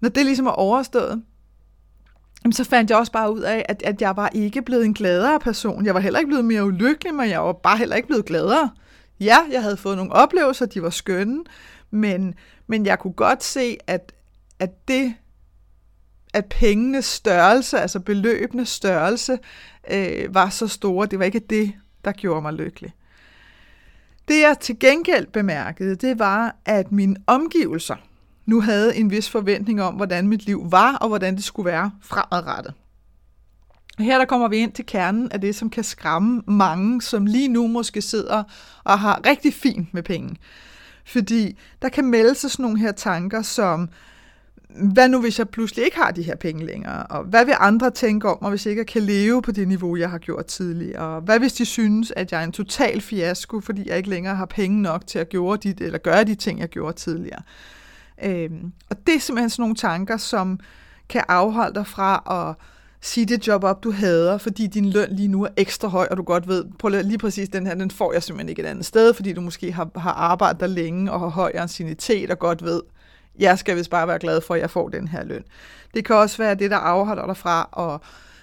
når 0.00 0.08
det 0.08 0.24
ligesom 0.24 0.46
er 0.46 0.50
overstået, 0.50 1.22
så 2.52 2.64
fandt 2.64 2.90
jeg 2.90 2.98
også 2.98 3.12
bare 3.12 3.32
ud 3.32 3.40
af, 3.40 3.66
at, 3.68 3.82
at 3.82 4.00
jeg 4.00 4.16
var 4.16 4.28
ikke 4.34 4.62
blevet 4.62 4.84
en 4.84 4.94
gladere 4.94 5.40
person. 5.40 5.86
Jeg 5.86 5.94
var 5.94 6.00
heller 6.00 6.18
ikke 6.18 6.28
blevet 6.28 6.44
mere 6.44 6.64
ulykkelig, 6.64 7.14
men 7.14 7.30
jeg 7.30 7.40
var 7.40 7.52
bare 7.52 7.78
heller 7.78 7.96
ikke 7.96 8.08
blevet 8.08 8.24
gladere. 8.24 8.70
Ja, 9.20 9.36
jeg 9.52 9.62
havde 9.62 9.76
fået 9.76 9.96
nogle 9.96 10.12
oplevelser, 10.12 10.66
de 10.66 10.82
var 10.82 10.90
skønne, 10.90 11.44
men, 11.90 12.34
men 12.66 12.86
jeg 12.86 12.98
kunne 12.98 13.12
godt 13.12 13.44
se, 13.44 13.76
at, 13.86 14.12
at 14.58 14.88
det 14.88 15.14
at 16.34 16.46
pengenes 16.46 17.04
størrelse, 17.04 17.78
altså 17.78 18.00
beløbenes 18.00 18.68
størrelse, 18.68 19.38
øh, 19.90 20.34
var 20.34 20.48
så 20.48 20.68
store. 20.68 21.06
Det 21.06 21.18
var 21.18 21.24
ikke 21.24 21.40
det, 21.50 21.72
der 22.04 22.12
gjorde 22.12 22.42
mig 22.42 22.52
lykkelig. 22.52 22.92
Det 24.28 24.40
jeg 24.40 24.56
til 24.60 24.78
gengæld 24.78 25.26
bemærkede, 25.26 25.96
det 25.96 26.18
var, 26.18 26.56
at 26.64 26.92
mine 26.92 27.16
omgivelser 27.26 27.96
nu 28.46 28.60
havde 28.60 28.96
en 28.96 29.10
vis 29.10 29.30
forventning 29.30 29.82
om, 29.82 29.94
hvordan 29.94 30.28
mit 30.28 30.46
liv 30.46 30.72
var, 30.72 30.96
og 30.96 31.08
hvordan 31.08 31.36
det 31.36 31.44
skulle 31.44 31.66
være 31.66 31.90
fremadrettet. 32.02 32.74
Her 33.98 34.18
der 34.18 34.24
kommer 34.24 34.48
vi 34.48 34.56
ind 34.56 34.72
til 34.72 34.86
kernen 34.86 35.32
af 35.32 35.40
det, 35.40 35.54
som 35.54 35.70
kan 35.70 35.84
skræmme 35.84 36.42
mange, 36.46 37.02
som 37.02 37.26
lige 37.26 37.48
nu 37.48 37.66
måske 37.66 38.02
sidder 38.02 38.42
og 38.84 38.98
har 38.98 39.20
rigtig 39.26 39.54
fint 39.54 39.94
med 39.94 40.02
penge. 40.02 40.36
Fordi 41.06 41.58
der 41.82 41.88
kan 41.88 42.04
melde 42.04 42.34
sig 42.34 42.50
sådan 42.50 42.62
nogle 42.62 42.78
her 42.78 42.92
tanker 42.92 43.42
som, 43.42 43.88
hvad 44.74 45.08
nu 45.08 45.20
hvis 45.20 45.38
jeg 45.38 45.48
pludselig 45.48 45.84
ikke 45.84 45.96
har 45.96 46.10
de 46.10 46.22
her 46.22 46.36
penge 46.36 46.66
længere? 46.66 47.06
Og 47.06 47.24
hvad 47.24 47.44
vil 47.44 47.54
andre 47.60 47.90
tænke 47.90 48.28
om 48.28 48.38
mig, 48.42 48.50
hvis 48.50 48.66
jeg 48.66 48.70
ikke 48.70 48.84
kan 48.84 49.02
leve 49.02 49.42
på 49.42 49.52
det 49.52 49.68
niveau, 49.68 49.96
jeg 49.96 50.10
har 50.10 50.18
gjort 50.18 50.46
tidligere? 50.46 51.16
Og 51.16 51.20
hvad 51.20 51.38
hvis 51.38 51.52
de 51.52 51.64
synes, 51.64 52.12
at 52.16 52.32
jeg 52.32 52.40
er 52.40 52.44
en 52.44 52.52
total 52.52 53.00
fiasko, 53.00 53.60
fordi 53.60 53.88
jeg 53.88 53.96
ikke 53.96 54.08
længere 54.08 54.34
har 54.34 54.46
penge 54.46 54.82
nok 54.82 55.06
til 55.06 55.18
at 55.18 55.28
gøre 55.28 55.56
de, 55.56 55.74
eller 55.80 55.98
gøre 55.98 56.24
de 56.24 56.34
ting, 56.34 56.60
jeg 56.60 56.68
gjorde 56.68 56.96
tidligere? 56.96 57.42
Øhm, 58.24 58.72
og 58.90 59.06
det 59.06 59.14
er 59.14 59.20
simpelthen 59.20 59.50
sådan 59.50 59.62
nogle 59.62 59.74
tanker, 59.74 60.16
som 60.16 60.60
kan 61.08 61.22
afholde 61.28 61.74
dig 61.74 61.86
fra 61.86 62.22
at 62.48 62.66
sige 63.00 63.26
det 63.26 63.46
job 63.46 63.64
op, 63.64 63.84
du 63.84 63.92
hader, 63.92 64.38
fordi 64.38 64.66
din 64.66 64.90
løn 64.90 65.08
lige 65.10 65.28
nu 65.28 65.44
er 65.44 65.48
ekstra 65.56 65.88
høj, 65.88 66.06
og 66.10 66.16
du 66.16 66.22
godt 66.22 66.48
ved, 66.48 66.64
på 66.78 66.88
lige 66.88 67.18
præcis 67.18 67.48
den 67.48 67.66
her, 67.66 67.74
den 67.74 67.90
får 67.90 68.12
jeg 68.12 68.22
simpelthen 68.22 68.48
ikke 68.48 68.62
et 68.62 68.66
andet 68.66 68.86
sted, 68.86 69.14
fordi 69.14 69.32
du 69.32 69.40
måske 69.40 69.72
har, 69.72 69.90
har 69.96 70.12
arbejdet 70.12 70.60
der 70.60 70.66
længe 70.66 71.12
og 71.12 71.20
har 71.20 71.28
høj 71.28 71.52
ancienitet 71.54 72.30
og 72.30 72.38
godt 72.38 72.64
ved, 72.64 72.80
jeg 73.38 73.58
skal 73.58 73.76
vist 73.76 73.90
bare 73.90 74.08
være 74.08 74.18
glad 74.18 74.40
for, 74.40 74.54
at 74.54 74.60
jeg 74.60 74.70
får 74.70 74.88
den 74.88 75.08
her 75.08 75.24
løn. 75.24 75.44
Det 75.94 76.04
kan 76.04 76.16
også 76.16 76.38
være 76.38 76.54
det, 76.54 76.70
der 76.70 76.76
afholder 76.76 77.26
dig 77.26 77.36
fra 77.36 77.68
at 77.78 78.00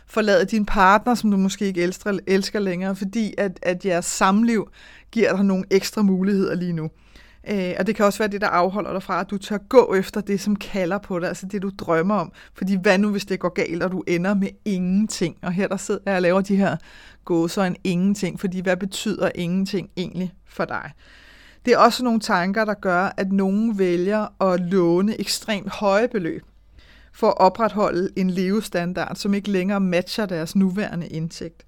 forlade 0.08 0.46
din 0.46 0.66
partner, 0.66 1.16
som 1.16 1.32
du 1.32 1.38
måske 1.38 1.66
ikke 1.66 1.82
elsker, 1.82 2.20
elsker 2.28 2.60
længere, 2.60 2.96
fordi 2.96 3.34
at, 3.38 3.60
at 3.62 3.86
jeres 3.86 4.06
samliv 4.06 4.70
giver 5.12 5.36
dig 5.36 5.46
nogle 5.46 5.64
ekstra 5.72 6.02
muligheder 6.02 6.56
lige 6.56 6.74
nu. 6.74 6.90
Øh, 7.50 7.74
og 7.80 7.88
det 7.88 7.96
kan 7.96 8.06
også 8.06 8.20
være 8.20 8.28
det, 8.28 8.42
der 8.42 8.48
afholder 8.48 8.94
dig 8.94 9.04
fra, 9.04 9.20
at 9.20 9.30
du 9.30 9.38
tør 9.38 9.58
gå 9.58 9.94
efter 9.94 10.22
det, 10.22 10.42
som 10.42 10.56
kalder 10.56 10.98
på 10.98 11.20
dig, 11.20 11.28
altså 11.28 11.46
det, 11.46 11.62
du 11.62 11.72
drømmer 11.78 12.16
om. 12.16 12.32
Fordi 12.54 12.78
hvad 12.82 12.98
nu, 12.98 13.10
hvis 13.10 13.26
det 13.26 13.40
går 13.40 13.50
galt, 13.50 13.84
og 13.84 13.92
du 13.92 14.04
ender 14.08 14.34
med 14.34 14.50
ingenting? 14.66 15.38
Og 15.42 15.52
her 15.52 15.68
der 15.68 15.78
sidder 15.78 16.02
jeg 16.06 16.16
og 16.16 16.22
laver 16.22 16.42
de 16.42 16.56
her 16.56 16.78
gåser 17.26 17.64
en 17.64 17.76
ingenting, 17.84 18.40
fordi 18.40 18.62
hvad 18.62 18.78
betyder 18.78 19.32
ingenting 19.36 19.90
egentlig 19.98 20.34
for 20.46 20.66
dig? 20.66 20.92
Det 21.66 21.74
er 21.74 21.78
også 21.78 22.04
nogle 22.04 22.20
tanker, 22.20 22.66
der 22.66 22.74
gør, 22.74 23.14
at 23.18 23.32
nogen 23.32 23.80
vælger 23.80 24.42
at 24.52 24.60
låne 24.60 25.20
ekstremt 25.20 25.70
høje 25.70 26.08
beløb 26.08 26.44
for 27.14 27.28
at 27.28 27.38
opretholde 27.38 28.10
en 28.16 28.30
levestandard, 28.30 29.16
som 29.16 29.34
ikke 29.34 29.52
længere 29.52 29.80
matcher 29.80 30.26
deres 30.26 30.56
nuværende 30.56 31.08
indtægt. 31.08 31.66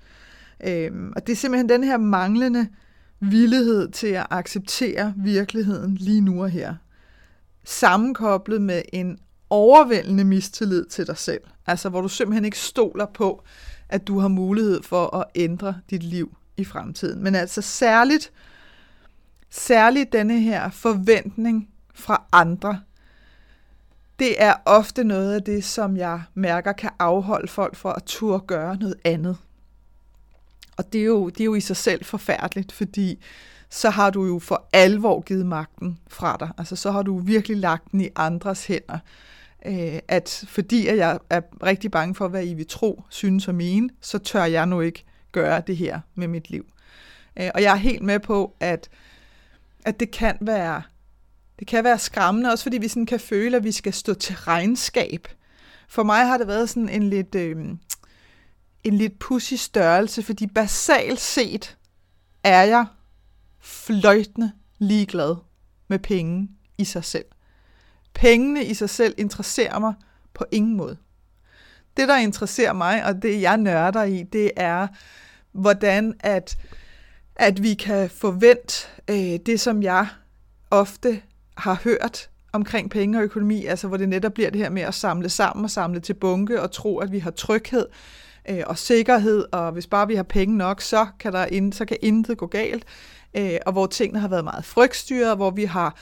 Øhm, 0.67 1.13
og 1.15 1.27
det 1.27 1.33
er 1.33 1.37
simpelthen 1.37 1.69
den 1.69 1.83
her 1.83 1.97
manglende 1.97 2.67
villighed 3.19 3.91
til 3.91 4.07
at 4.07 4.27
acceptere 4.29 5.13
virkeligheden 5.17 5.95
lige 5.95 6.21
nu 6.21 6.43
og 6.43 6.49
her, 6.49 6.75
sammenkoblet 7.63 8.61
med 8.61 8.81
en 8.93 9.19
overvældende 9.49 10.23
mistillid 10.23 10.85
til 10.85 11.07
dig 11.07 11.17
selv. 11.17 11.41
Altså 11.67 11.89
hvor 11.89 12.01
du 12.01 12.07
simpelthen 12.07 12.45
ikke 12.45 12.59
stoler 12.59 13.05
på, 13.05 13.43
at 13.89 14.07
du 14.07 14.19
har 14.19 14.27
mulighed 14.27 14.83
for 14.83 15.15
at 15.15 15.25
ændre 15.35 15.75
dit 15.89 16.03
liv 16.03 16.37
i 16.57 16.63
fremtiden. 16.63 17.23
Men 17.23 17.35
altså 17.35 17.61
særligt, 17.61 18.31
særligt 19.53 20.13
denne 20.13 20.39
her 20.39 20.69
forventning 20.69 21.69
fra 21.93 22.23
andre, 22.31 22.81
det 24.19 24.41
er 24.43 24.53
ofte 24.65 25.03
noget 25.03 25.35
af 25.35 25.43
det, 25.43 25.63
som 25.63 25.97
jeg 25.97 26.21
mærker 26.33 26.71
kan 26.71 26.89
afholde 26.99 27.47
folk 27.47 27.75
fra 27.75 27.93
at 27.97 28.03
turde 28.03 28.43
gøre 28.47 28.77
noget 28.77 28.95
andet. 29.03 29.37
Og 30.77 30.93
det 30.93 31.01
er, 31.01 31.05
jo, 31.05 31.29
det 31.29 31.41
er 31.41 31.45
jo 31.45 31.55
i 31.55 31.59
sig 31.59 31.77
selv 31.77 32.05
forfærdeligt, 32.05 32.71
fordi 32.71 33.23
så 33.69 33.89
har 33.89 34.09
du 34.09 34.25
jo 34.25 34.39
for 34.39 34.69
alvor 34.73 35.21
givet 35.21 35.45
magten 35.45 35.99
fra 36.07 36.37
dig. 36.39 36.49
Altså 36.57 36.75
så 36.75 36.91
har 36.91 37.01
du 37.01 37.19
virkelig 37.19 37.57
lagt 37.57 37.91
den 37.91 38.01
i 38.01 38.09
andres 38.15 38.65
hænder. 38.65 38.99
Øh, 39.65 39.99
at 40.07 40.45
fordi 40.47 40.87
at 40.87 40.97
jeg 40.97 41.19
er 41.29 41.41
rigtig 41.63 41.91
bange 41.91 42.15
for, 42.15 42.27
hvad 42.27 42.45
I 42.45 42.53
vil 42.53 42.67
tro, 42.67 43.03
synes 43.09 43.47
og 43.47 43.55
mene, 43.55 43.89
så 44.01 44.17
tør 44.17 44.43
jeg 44.43 44.65
nu 44.65 44.81
ikke 44.81 45.05
gøre 45.31 45.61
det 45.67 45.77
her 45.77 45.99
med 46.15 46.27
mit 46.27 46.49
liv. 46.49 46.65
Øh, 47.39 47.49
og 47.55 47.61
jeg 47.61 47.71
er 47.71 47.75
helt 47.75 48.01
med 48.03 48.19
på, 48.19 48.55
at, 48.59 48.89
at 49.85 49.99
det 49.99 50.11
kan 50.11 50.37
være 50.41 50.81
det 51.59 51.67
kan 51.67 51.83
være 51.83 51.99
skræmmende, 51.99 52.51
også 52.51 52.63
fordi 52.63 52.77
vi 52.77 52.87
sådan 52.87 53.05
kan 53.05 53.19
føle, 53.19 53.57
at 53.57 53.63
vi 53.63 53.71
skal 53.71 53.93
stå 53.93 54.13
til 54.13 54.35
regnskab. 54.35 55.27
For 55.87 56.03
mig 56.03 56.25
har 56.27 56.37
det 56.37 56.47
været 56.47 56.69
sådan 56.69 56.89
en 56.89 57.09
lidt... 57.09 57.35
Øh, 57.35 57.57
en 58.83 58.97
lidt 58.97 59.19
pussy 59.19 59.53
størrelse, 59.53 60.23
fordi 60.23 60.47
basalt 60.47 61.19
set 61.19 61.77
er 62.43 62.63
jeg 62.63 62.85
fløjtende 63.59 64.51
ligeglad 64.77 65.35
med 65.87 65.99
penge 65.99 66.49
i 66.77 66.83
sig 66.85 67.03
selv. 67.03 67.25
Pengene 68.13 68.65
i 68.65 68.73
sig 68.73 68.89
selv 68.89 69.15
interesserer 69.17 69.79
mig 69.79 69.93
på 70.33 70.45
ingen 70.51 70.77
måde. 70.77 70.97
Det, 71.97 72.07
der 72.07 72.17
interesserer 72.17 72.73
mig, 72.73 73.05
og 73.05 73.21
det 73.21 73.41
jeg 73.41 73.57
nørder 73.57 74.03
i, 74.03 74.23
det 74.23 74.51
er, 74.55 74.87
hvordan 75.51 76.13
at, 76.19 76.57
at 77.35 77.63
vi 77.63 77.73
kan 77.73 78.09
forvente 78.09 78.87
øh, 79.09 79.39
det, 79.45 79.59
som 79.59 79.83
jeg 79.83 80.07
ofte 80.71 81.21
har 81.57 81.81
hørt 81.83 82.29
omkring 82.53 82.89
penge 82.89 83.17
og 83.17 83.23
økonomi, 83.23 83.65
altså 83.65 83.87
hvor 83.87 83.97
det 83.97 84.09
netop 84.09 84.33
bliver 84.33 84.49
det 84.49 84.61
her 84.61 84.69
med 84.69 84.81
at 84.81 84.93
samle 84.93 85.29
sammen 85.29 85.63
og 85.63 85.71
samle 85.71 85.99
til 85.99 86.13
bunke 86.13 86.61
og 86.61 86.71
tro, 86.71 86.97
at 86.97 87.11
vi 87.11 87.19
har 87.19 87.31
tryghed, 87.31 87.85
øh, 88.49 88.63
og 88.67 88.77
sikkerhed, 88.77 89.45
og 89.51 89.71
hvis 89.71 89.87
bare 89.87 90.07
vi 90.07 90.15
har 90.15 90.23
penge 90.23 90.57
nok, 90.57 90.81
så 90.81 91.07
kan, 91.19 91.33
der 91.33 91.45
ind, 91.45 91.73
så 91.73 91.85
kan 91.85 91.97
intet 92.01 92.37
gå 92.37 92.47
galt, 92.47 92.85
øh, 93.37 93.57
og 93.65 93.71
hvor 93.71 93.85
tingene 93.85 94.19
har 94.19 94.27
været 94.27 94.43
meget 94.43 94.65
frygtstyret, 94.65 95.35
hvor 95.35 95.51
vi 95.51 95.65
har 95.65 95.87
øh, 95.87 95.93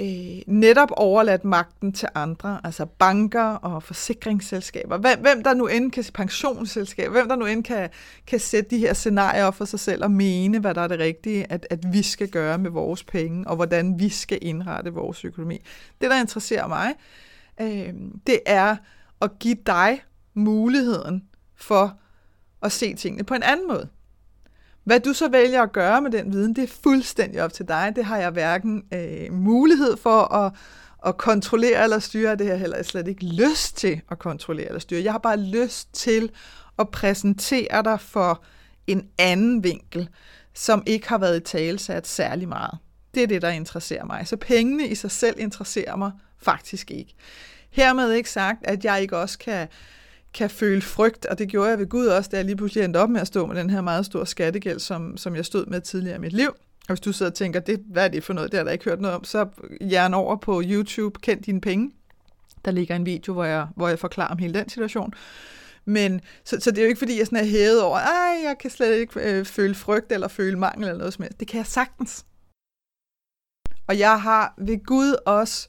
Øh, 0.00 0.42
netop 0.46 0.88
overladt 0.92 1.44
magten 1.44 1.92
til 1.92 2.08
andre, 2.14 2.60
altså 2.64 2.86
banker 2.86 3.44
og 3.44 3.82
forsikringsselskaber, 3.82 4.98
hvem, 4.98 5.20
hvem 5.20 5.42
der 5.42 5.54
nu 5.54 5.66
end 5.66 5.92
kan, 5.92 6.04
pensionsselskaber, 6.14 7.12
hvem 7.12 7.28
der 7.28 7.36
nu 7.36 7.46
end 7.46 7.64
kan, 7.64 7.90
kan 8.26 8.38
sætte 8.38 8.70
de 8.70 8.78
her 8.78 8.92
scenarier 8.92 9.44
op 9.44 9.54
for 9.54 9.64
sig 9.64 9.80
selv 9.80 10.04
og 10.04 10.10
mene, 10.10 10.58
hvad 10.58 10.74
der 10.74 10.80
er 10.80 10.88
det 10.88 10.98
rigtige, 10.98 11.52
at, 11.52 11.66
at 11.70 11.92
vi 11.92 12.02
skal 12.02 12.28
gøre 12.28 12.58
med 12.58 12.70
vores 12.70 13.04
penge, 13.04 13.48
og 13.48 13.56
hvordan 13.56 13.98
vi 13.98 14.08
skal 14.08 14.38
indrette 14.42 14.92
vores 14.92 15.24
økonomi. 15.24 15.58
Det, 16.00 16.10
der 16.10 16.20
interesserer 16.20 16.66
mig, 16.66 16.94
øh, 17.60 17.94
det 18.26 18.40
er 18.46 18.76
at 19.20 19.38
give 19.38 19.56
dig 19.66 20.02
muligheden 20.34 21.24
for 21.56 21.98
at 22.62 22.72
se 22.72 22.94
tingene 22.94 23.24
på 23.24 23.34
en 23.34 23.42
anden 23.42 23.68
måde. 23.68 23.88
Hvad 24.84 25.00
du 25.00 25.12
så 25.12 25.28
vælger 25.28 25.62
at 25.62 25.72
gøre 25.72 26.02
med 26.02 26.10
den 26.10 26.32
viden, 26.32 26.56
det 26.56 26.64
er 26.64 26.74
fuldstændig 26.82 27.42
op 27.42 27.52
til 27.52 27.68
dig. 27.68 27.92
Det 27.96 28.04
har 28.04 28.18
jeg 28.18 28.30
hverken 28.30 28.84
øh, 28.92 29.32
mulighed 29.32 29.96
for 29.96 30.34
at, 30.34 30.52
at 31.06 31.16
kontrollere 31.16 31.82
eller 31.82 31.98
styre. 31.98 32.36
Det 32.36 32.46
har 32.46 32.52
jeg 32.52 32.60
heller 32.60 32.82
slet 32.82 33.08
ikke 33.08 33.24
lyst 33.24 33.76
til 33.76 34.00
at 34.10 34.18
kontrollere 34.18 34.66
eller 34.66 34.80
styre. 34.80 35.02
Jeg 35.02 35.12
har 35.12 35.18
bare 35.18 35.36
lyst 35.36 35.94
til 35.94 36.30
at 36.78 36.88
præsentere 36.88 37.82
dig 37.84 38.00
for 38.00 38.44
en 38.86 39.08
anden 39.18 39.64
vinkel, 39.64 40.08
som 40.54 40.82
ikke 40.86 41.08
har 41.08 41.18
været 41.18 41.36
i 41.36 41.40
talesat 41.40 42.06
særlig 42.06 42.48
meget. 42.48 42.78
Det 43.14 43.22
er 43.22 43.26
det, 43.26 43.42
der 43.42 43.48
interesserer 43.48 44.04
mig. 44.04 44.28
Så 44.28 44.36
pengene 44.36 44.86
i 44.86 44.94
sig 44.94 45.10
selv 45.10 45.36
interesserer 45.38 45.96
mig 45.96 46.12
faktisk 46.38 46.90
ikke. 46.90 47.14
Hermed 47.70 48.12
ikke 48.12 48.30
sagt, 48.30 48.58
at 48.64 48.84
jeg 48.84 49.02
ikke 49.02 49.18
også 49.18 49.38
kan 49.38 49.68
kan 50.34 50.50
føle 50.50 50.82
frygt, 50.82 51.26
og 51.26 51.38
det 51.38 51.48
gjorde 51.48 51.70
jeg 51.70 51.78
ved 51.78 51.88
Gud 51.88 52.06
også, 52.06 52.30
da 52.30 52.36
jeg 52.36 52.44
lige 52.44 52.56
pludselig 52.56 52.84
endte 52.84 52.98
op 52.98 53.10
med 53.10 53.20
at 53.20 53.26
stå 53.26 53.46
med 53.46 53.56
den 53.56 53.70
her 53.70 53.80
meget 53.80 54.06
store 54.06 54.26
skattegæld, 54.26 54.78
som, 54.78 55.16
som 55.16 55.36
jeg 55.36 55.44
stod 55.44 55.66
med 55.66 55.80
tidligere 55.80 56.16
i 56.16 56.20
mit 56.20 56.32
liv. 56.32 56.48
Og 56.48 56.88
hvis 56.88 57.00
du 57.00 57.12
sidder 57.12 57.30
og 57.30 57.36
tænker, 57.36 57.60
det, 57.60 57.82
hvad 57.86 58.04
er 58.04 58.08
det 58.08 58.24
for 58.24 58.32
noget, 58.32 58.52
det 58.52 58.58
har 58.58 58.64
der 58.64 58.72
ikke 58.72 58.84
hørt 58.84 59.00
noget 59.00 59.16
om, 59.16 59.24
så 59.24 59.46
jern 59.80 60.14
over 60.14 60.36
på 60.36 60.62
YouTube, 60.64 61.20
kend 61.20 61.42
dine 61.42 61.60
penge. 61.60 61.92
Der 62.64 62.70
ligger 62.70 62.96
en 62.96 63.06
video, 63.06 63.32
hvor 63.32 63.44
jeg, 63.44 63.66
hvor 63.76 63.88
jeg 63.88 63.98
forklarer 63.98 64.28
om 64.28 64.38
hele 64.38 64.54
den 64.54 64.68
situation. 64.68 65.12
Men, 65.84 66.20
så, 66.44 66.60
så 66.60 66.70
det 66.70 66.78
er 66.78 66.82
jo 66.82 66.88
ikke, 66.88 66.98
fordi 66.98 67.18
jeg 67.18 67.26
sådan 67.26 67.38
er 67.38 67.44
hævet 67.50 67.82
over, 67.82 67.98
ej, 67.98 68.40
jeg 68.44 68.56
kan 68.60 68.70
slet 68.70 68.94
ikke 68.94 69.20
øh, 69.20 69.44
føle 69.44 69.74
frygt 69.74 70.12
eller 70.12 70.28
føle 70.28 70.58
mangel 70.58 70.88
eller 70.88 70.98
noget 70.98 71.14
som 71.14 71.22
helst. 71.22 71.40
Det 71.40 71.48
kan 71.48 71.58
jeg 71.58 71.66
sagtens. 71.66 72.24
Og 73.86 73.98
jeg 73.98 74.20
har 74.20 74.54
ved 74.58 74.84
Gud 74.84 75.16
også 75.26 75.68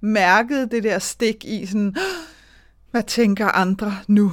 mærket 0.00 0.70
det 0.70 0.84
der 0.84 0.98
stik 0.98 1.44
i 1.44 1.66
sådan, 1.66 1.96
hvad 2.90 3.02
tænker 3.02 3.46
andre 3.46 3.92
nu? 4.08 4.32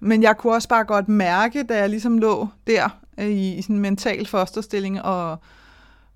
Men 0.00 0.22
jeg 0.22 0.36
kunne 0.36 0.52
også 0.52 0.68
bare 0.68 0.84
godt 0.84 1.08
mærke, 1.08 1.62
da 1.62 1.78
jeg 1.78 1.90
ligesom 1.90 2.18
lå 2.18 2.48
der 2.66 2.88
øh, 3.18 3.26
i, 3.26 3.54
i 3.54 3.62
sådan 3.62 3.76
en 3.76 3.82
mental 3.82 4.26
fosterstilling 4.26 5.02
og, 5.02 5.38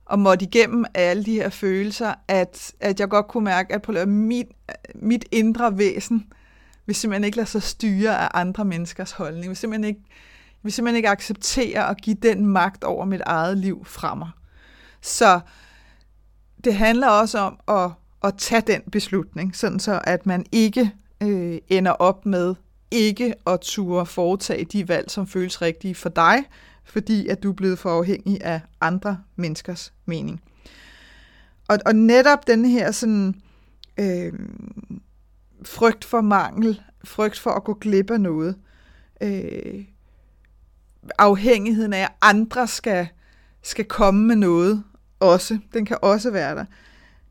og 0.04 0.18
måtte 0.18 0.44
igennem 0.44 0.84
alle 0.94 1.24
de 1.24 1.32
her 1.32 1.48
følelser, 1.48 2.14
at, 2.28 2.72
at 2.80 3.00
jeg 3.00 3.08
godt 3.08 3.28
kunne 3.28 3.44
mærke, 3.44 3.74
at 3.74 3.82
på 3.82 3.92
mit, 4.06 4.46
mit 4.94 5.24
indre 5.32 5.78
væsen 5.78 6.32
vil 6.86 6.96
simpelthen 6.96 7.24
ikke 7.24 7.36
lade 7.36 7.48
sig 7.48 7.62
styre 7.62 8.18
af 8.18 8.28
andre 8.34 8.64
menneskers 8.64 9.12
holdning. 9.12 9.48
Vil 9.48 9.56
simpelthen 9.56 9.84
ikke, 9.84 10.00
vil 10.62 10.72
simpelthen 10.72 10.96
ikke 10.96 11.08
acceptere 11.08 11.88
at 11.88 11.96
give 12.02 12.16
den 12.22 12.46
magt 12.46 12.84
over 12.84 13.04
mit 13.04 13.22
eget 13.26 13.58
liv 13.58 13.84
fra 13.84 14.14
mig. 14.14 14.30
Så 15.00 15.40
det 16.64 16.74
handler 16.74 17.08
også 17.08 17.38
om 17.38 17.58
at, 17.68 17.90
at 18.24 18.34
tage 18.38 18.60
den 18.60 18.82
beslutning, 18.92 19.56
sådan 19.56 19.80
så 19.80 20.00
at 20.04 20.26
man 20.26 20.46
ikke 20.52 20.92
øh, 21.22 21.58
ender 21.68 21.92
op 21.92 22.26
med 22.26 22.54
ikke 22.90 23.34
at 23.46 23.60
turde 23.60 24.06
foretage 24.06 24.64
de 24.64 24.88
valg, 24.88 25.10
som 25.10 25.26
føles 25.26 25.62
rigtige 25.62 25.94
for 25.94 26.08
dig, 26.08 26.44
fordi 26.84 27.28
at 27.28 27.42
du 27.42 27.50
er 27.50 27.54
blevet 27.54 27.78
for 27.78 27.90
afhængig 27.90 28.44
af 28.44 28.60
andre 28.80 29.18
menneskers 29.36 29.92
mening. 30.06 30.40
Og, 31.68 31.78
og 31.86 31.96
netop 31.96 32.46
den 32.46 32.64
her 32.64 32.90
sådan, 32.90 33.34
øh, 33.98 34.32
frygt 35.62 36.04
for 36.04 36.20
mangel, 36.20 36.80
frygt 37.04 37.38
for 37.38 37.50
at 37.50 37.64
gå 37.64 37.74
glip 37.74 38.10
af 38.10 38.20
noget, 38.20 38.56
øh, 39.20 39.84
afhængigheden 41.18 41.92
af, 41.92 42.02
at 42.02 42.12
andre 42.20 42.68
skal, 42.68 43.08
skal 43.62 43.84
komme 43.84 44.26
med 44.26 44.36
noget 44.36 44.84
også, 45.20 45.58
den 45.74 45.86
kan 45.86 45.96
også 46.02 46.30
være 46.30 46.54
der. 46.54 46.64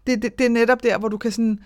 Det, 0.07 0.21
det, 0.21 0.37
det 0.37 0.45
er 0.45 0.49
netop 0.49 0.83
der, 0.83 0.97
hvor 0.97 1.07
du 1.07 1.17
kan 1.17 1.31
sådan 1.31 1.59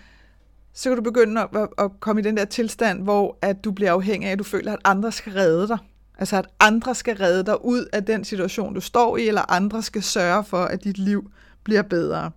så 0.72 0.90
kan 0.90 0.96
du 0.96 1.02
begynde 1.02 1.40
at, 1.40 1.48
at, 1.78 1.90
komme 2.00 2.20
i 2.20 2.24
den 2.24 2.36
der 2.36 2.44
tilstand, 2.44 3.02
hvor 3.02 3.38
at 3.42 3.64
du 3.64 3.70
bliver 3.70 3.92
afhængig 3.92 4.28
af, 4.28 4.32
at 4.32 4.38
du 4.38 4.44
føler, 4.44 4.72
at 4.72 4.78
andre 4.84 5.12
skal 5.12 5.32
redde 5.32 5.68
dig. 5.68 5.78
Altså 6.18 6.36
at 6.36 6.46
andre 6.60 6.94
skal 6.94 7.16
redde 7.16 7.46
dig 7.46 7.64
ud 7.64 7.86
af 7.92 8.04
den 8.04 8.24
situation, 8.24 8.74
du 8.74 8.80
står 8.80 9.16
i, 9.16 9.28
eller 9.28 9.50
andre 9.52 9.82
skal 9.82 10.02
sørge 10.02 10.44
for, 10.44 10.64
at 10.64 10.84
dit 10.84 10.98
liv 10.98 11.30
bliver 11.64 11.82
bedre. 11.82 12.30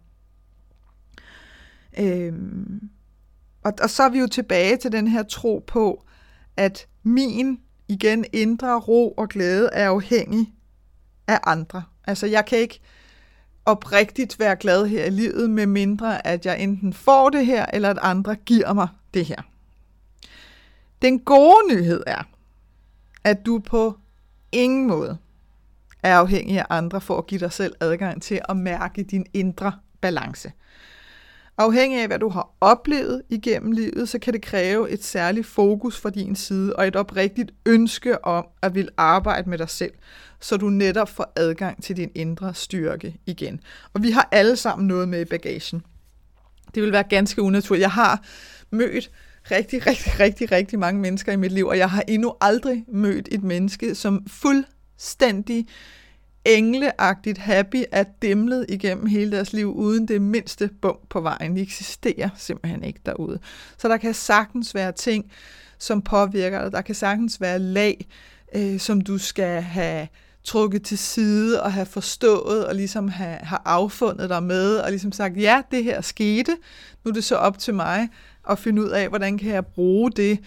Øhm, 1.99 2.89
og, 3.63 3.73
og 3.81 3.89
så 3.89 4.03
er 4.03 4.09
vi 4.09 4.19
jo 4.19 4.27
tilbage 4.27 4.77
til 4.77 4.91
den 4.91 5.07
her 5.07 5.23
tro 5.23 5.63
på, 5.67 6.03
at 6.57 6.87
min 7.03 7.59
igen 7.87 8.25
indre 8.33 8.79
ro 8.79 9.11
og 9.11 9.29
glæde 9.29 9.69
er 9.73 9.89
afhængig 9.89 10.53
af 11.27 11.39
andre. 11.43 11.83
Altså 12.07 12.27
jeg 12.27 12.45
kan 12.45 12.57
ikke 12.59 12.79
oprigtigt 13.65 14.39
være 14.39 14.55
glad 14.55 14.87
her 14.87 15.05
i 15.05 15.09
livet, 15.09 15.49
med 15.49 15.65
mindre 15.65 16.27
at 16.27 16.45
jeg 16.45 16.59
enten 16.59 16.93
får 16.93 17.29
det 17.29 17.45
her, 17.45 17.65
eller 17.73 17.89
at 17.89 17.99
andre 18.01 18.35
giver 18.35 18.73
mig 18.73 18.87
det 19.13 19.25
her. 19.25 19.41
Den 21.01 21.19
gode 21.19 21.67
nyhed 21.69 22.03
er, 22.07 22.23
at 23.23 23.45
du 23.45 23.59
på 23.59 23.97
ingen 24.51 24.87
måde 24.87 25.17
er 26.03 26.15
afhængig 26.15 26.59
af 26.59 26.65
andre 26.69 27.01
for 27.01 27.17
at 27.17 27.27
give 27.27 27.39
dig 27.39 27.51
selv 27.51 27.75
adgang 27.79 28.21
til 28.21 28.41
at 28.49 28.57
mærke 28.57 29.03
din 29.03 29.25
indre 29.33 29.71
balance. 30.01 30.51
Afhængig 31.57 32.01
af, 32.01 32.07
hvad 32.07 32.19
du 32.19 32.29
har 32.29 32.49
oplevet 32.61 33.21
igennem 33.29 33.71
livet, 33.71 34.09
så 34.09 34.19
kan 34.19 34.33
det 34.33 34.41
kræve 34.41 34.89
et 34.89 35.03
særligt 35.03 35.47
fokus 35.47 35.99
fra 35.99 36.09
din 36.09 36.35
side 36.35 36.75
og 36.75 36.87
et 36.87 36.95
oprigtigt 36.95 37.51
ønske 37.65 38.25
om 38.25 38.45
at 38.61 38.75
vil 38.75 38.89
arbejde 38.97 39.49
med 39.49 39.57
dig 39.57 39.69
selv, 39.69 39.93
så 40.41 40.57
du 40.57 40.69
netop 40.69 41.09
får 41.09 41.33
adgang 41.35 41.83
til 41.83 41.97
din 41.97 42.11
indre 42.15 42.53
styrke 42.53 43.15
igen. 43.25 43.59
Og 43.93 44.03
vi 44.03 44.11
har 44.11 44.29
alle 44.31 44.55
sammen 44.55 44.87
noget 44.87 45.09
med 45.09 45.21
i 45.21 45.25
bagagen. 45.25 45.81
Det 46.75 46.83
vil 46.83 46.91
være 46.91 47.03
ganske 47.03 47.41
unaturligt. 47.41 47.81
Jeg 47.81 47.91
har 47.91 48.23
mødt 48.71 49.11
rigtig, 49.51 49.87
rigtig, 49.87 50.19
rigtig, 50.19 50.51
rigtig 50.51 50.79
mange 50.79 51.01
mennesker 51.01 51.31
i 51.31 51.35
mit 51.35 51.51
liv, 51.51 51.67
og 51.67 51.77
jeg 51.77 51.89
har 51.89 52.03
endnu 52.07 52.33
aldrig 52.41 52.85
mødt 52.87 53.27
et 53.31 53.43
menneske, 53.43 53.95
som 53.95 54.25
fuldstændig 54.27 55.67
engleagtigt 56.45 57.37
happy 57.37 57.83
er 57.91 58.03
dæmlet 58.21 58.65
igennem 58.69 59.05
hele 59.05 59.31
deres 59.31 59.53
liv, 59.53 59.75
uden 59.75 60.07
det 60.07 60.21
mindste 60.21 60.69
bump 60.81 61.09
på 61.09 61.21
vejen. 61.21 61.55
De 61.55 61.61
eksisterer 61.61 62.29
simpelthen 62.37 62.83
ikke 62.83 62.99
derude. 63.05 63.39
Så 63.77 63.87
der 63.87 63.97
kan 63.97 64.13
sagtens 64.13 64.75
være 64.75 64.91
ting, 64.91 65.31
som 65.77 66.01
påvirker 66.01 66.61
dig. 66.63 66.71
Der 66.71 66.81
kan 66.81 66.95
sagtens 66.95 67.41
være 67.41 67.59
lag, 67.59 68.07
øh, 68.55 68.79
som 68.79 69.01
du 69.01 69.17
skal 69.17 69.61
have 69.61 70.07
trukket 70.43 70.83
til 70.83 70.97
side 70.97 71.63
og 71.63 71.73
have 71.73 71.85
forstået 71.85 72.65
og 72.65 72.75
ligesom 72.75 73.07
have, 73.07 73.37
have 73.37 73.59
affundet 73.65 74.29
dig 74.29 74.43
med 74.43 74.77
og 74.77 74.89
ligesom 74.89 75.11
sagt, 75.11 75.37
ja, 75.37 75.61
det 75.71 75.83
her 75.83 76.01
skete, 76.01 76.57
nu 77.03 77.09
er 77.09 77.13
det 77.13 77.23
så 77.23 77.35
op 77.35 77.59
til 77.59 77.73
mig 77.73 78.09
at 78.49 78.59
finde 78.59 78.81
ud 78.81 78.89
af, 78.89 79.09
hvordan 79.09 79.37
kan 79.37 79.51
jeg 79.51 79.65
bruge 79.65 80.11
det 80.11 80.39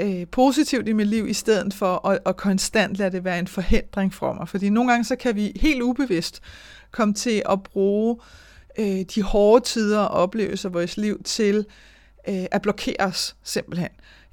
øh, 0.00 0.26
positivt 0.26 0.88
i 0.88 0.92
mit 0.92 1.06
liv, 1.06 1.28
i 1.28 1.32
stedet 1.32 1.74
for 1.74 2.08
at, 2.08 2.18
at 2.26 2.36
konstant 2.36 2.96
lade 2.96 3.10
det 3.10 3.24
være 3.24 3.38
en 3.38 3.46
forhindring 3.46 4.14
for 4.14 4.32
mig. 4.32 4.48
Fordi 4.48 4.70
nogle 4.70 4.90
gange 4.90 5.04
så 5.04 5.16
kan 5.16 5.36
vi 5.36 5.52
helt 5.60 5.82
ubevidst 5.82 6.40
komme 6.90 7.14
til 7.14 7.42
at 7.48 7.62
bruge 7.62 8.16
øh, 8.78 9.00
de 9.14 9.22
hårde 9.22 9.64
tider 9.64 10.00
og 10.00 10.22
oplevelser 10.22 10.68
i 10.68 10.72
vores 10.72 10.96
liv 10.96 11.22
til 11.22 11.66
øh, 12.28 12.44
at 12.50 12.62
blokere 12.62 12.96
os 13.00 13.36
simpelthen. 13.42 13.88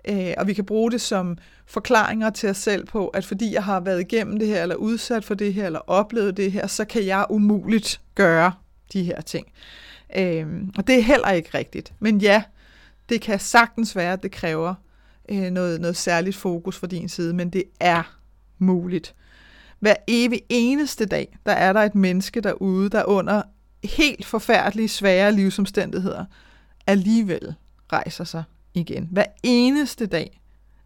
Øh, 0.07 0.33
og 0.37 0.47
vi 0.47 0.53
kan 0.53 0.65
bruge 0.65 0.91
det 0.91 1.01
som 1.01 1.37
forklaringer 1.65 2.29
til 2.29 2.49
os 2.49 2.57
selv 2.57 2.85
på, 2.85 3.07
at 3.07 3.25
fordi 3.25 3.53
jeg 3.53 3.63
har 3.63 3.79
været 3.79 4.01
igennem 4.01 4.39
det 4.39 4.47
her, 4.47 4.61
eller 4.61 4.75
udsat 4.75 5.25
for 5.25 5.33
det 5.33 5.53
her, 5.53 5.65
eller 5.65 5.79
oplevet 5.79 6.37
det 6.37 6.51
her, 6.51 6.67
så 6.67 6.85
kan 6.85 7.05
jeg 7.05 7.25
umuligt 7.29 8.01
gøre 8.15 8.51
de 8.93 9.03
her 9.03 9.21
ting. 9.21 9.47
Øh, 10.17 10.47
og 10.77 10.87
det 10.87 10.95
er 10.95 11.01
heller 11.01 11.31
ikke 11.31 11.57
rigtigt. 11.57 11.93
Men 11.99 12.17
ja, 12.17 12.43
det 13.09 13.21
kan 13.21 13.39
sagtens 13.39 13.95
være, 13.95 14.13
at 14.13 14.23
det 14.23 14.31
kræver 14.31 14.73
øh, 15.29 15.51
noget, 15.51 15.81
noget 15.81 15.95
særligt 15.95 16.35
fokus 16.35 16.77
fra 16.77 16.87
din 16.87 17.09
side, 17.09 17.33
men 17.33 17.49
det 17.49 17.63
er 17.79 18.17
muligt. 18.57 19.15
Hver 19.79 19.95
evig 20.07 20.41
eneste 20.49 21.05
dag, 21.05 21.37
der 21.45 21.51
er 21.51 21.73
der 21.73 21.81
et 21.81 21.95
menneske 21.95 22.41
derude, 22.41 22.89
der 22.89 23.03
under 23.03 23.41
helt 23.83 24.25
forfærdelige, 24.25 24.87
svære 24.87 25.31
livsomstændigheder 25.31 26.25
alligevel 26.87 27.55
rejser 27.91 28.23
sig 28.23 28.43
igen. 28.75 29.09
Hver 29.11 29.25
eneste 29.43 30.05
dag 30.05 30.41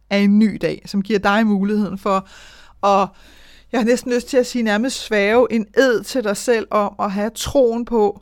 er 0.10 0.18
en 0.18 0.40
ny 0.40 0.58
dag, 0.62 0.82
som 0.86 1.02
giver 1.02 1.20
dig 1.20 1.48
muligheden 1.48 1.98
for 1.98 2.28
at, 2.88 3.10
jeg 3.72 3.80
har 3.80 3.86
næsten 3.86 4.14
lyst 4.14 4.28
til 4.28 4.38
at 4.38 4.48
sige 4.48 4.64
nærmest 4.64 5.00
svæve 5.00 5.48
en 5.52 5.68
ed 5.78 6.04
til 6.04 6.24
dig 6.24 6.38
selv 6.38 6.68
om 6.72 6.96
at 7.00 7.12
have 7.12 7.30
troen 7.36 7.86
på 7.86 8.22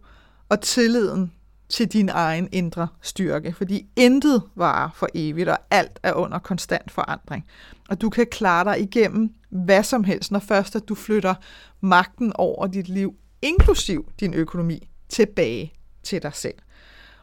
og 0.50 0.62
tilliden 0.62 1.32
til 1.70 1.88
din 1.88 2.10
egen 2.10 2.50
indre 2.52 2.88
styrke, 3.02 3.54
fordi 3.54 3.88
intet 3.96 4.44
varer 4.56 4.90
for 4.96 5.08
evigt, 5.14 5.50
og 5.50 5.58
alt 5.72 6.00
er 6.04 6.14
under 6.14 6.40
konstant 6.40 6.92
forandring. 6.92 7.46
Og 7.90 8.02
du 8.02 8.10
kan 8.10 8.28
klare 8.32 8.64
dig 8.64 8.82
igennem 8.82 9.34
hvad 9.50 9.84
som 9.84 10.04
helst, 10.04 10.32
når 10.32 10.40
først 10.40 10.76
at 10.76 10.90
du 10.90 10.96
flytter 10.96 11.36
magten 11.82 12.32
over 12.36 12.68
dit 12.68 12.90
liv, 12.90 13.16
inklusiv 13.42 14.12
din 14.20 14.34
økonomi, 14.34 14.90
tilbage 15.10 15.74
til 16.04 16.24
dig 16.24 16.34
selv. 16.34 16.56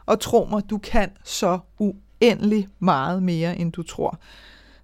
Og 0.05 0.19
tro 0.19 0.47
mig, 0.51 0.69
du 0.69 0.77
kan 0.77 1.11
så 1.23 1.59
uendelig 2.25 2.67
meget 2.79 3.23
mere, 3.23 3.57
end 3.57 3.71
du 3.71 3.83
tror. 3.83 4.19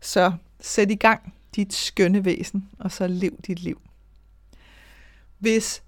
Så 0.01 0.31
sæt 0.59 0.91
i 0.91 0.95
gang 0.95 1.33
dit 1.55 1.73
skønne 1.73 2.25
væsen, 2.25 2.69
og 2.79 2.91
så 2.91 3.07
lev 3.07 3.31
dit 3.47 3.59
liv. 3.59 3.81
Hvis 5.39 5.83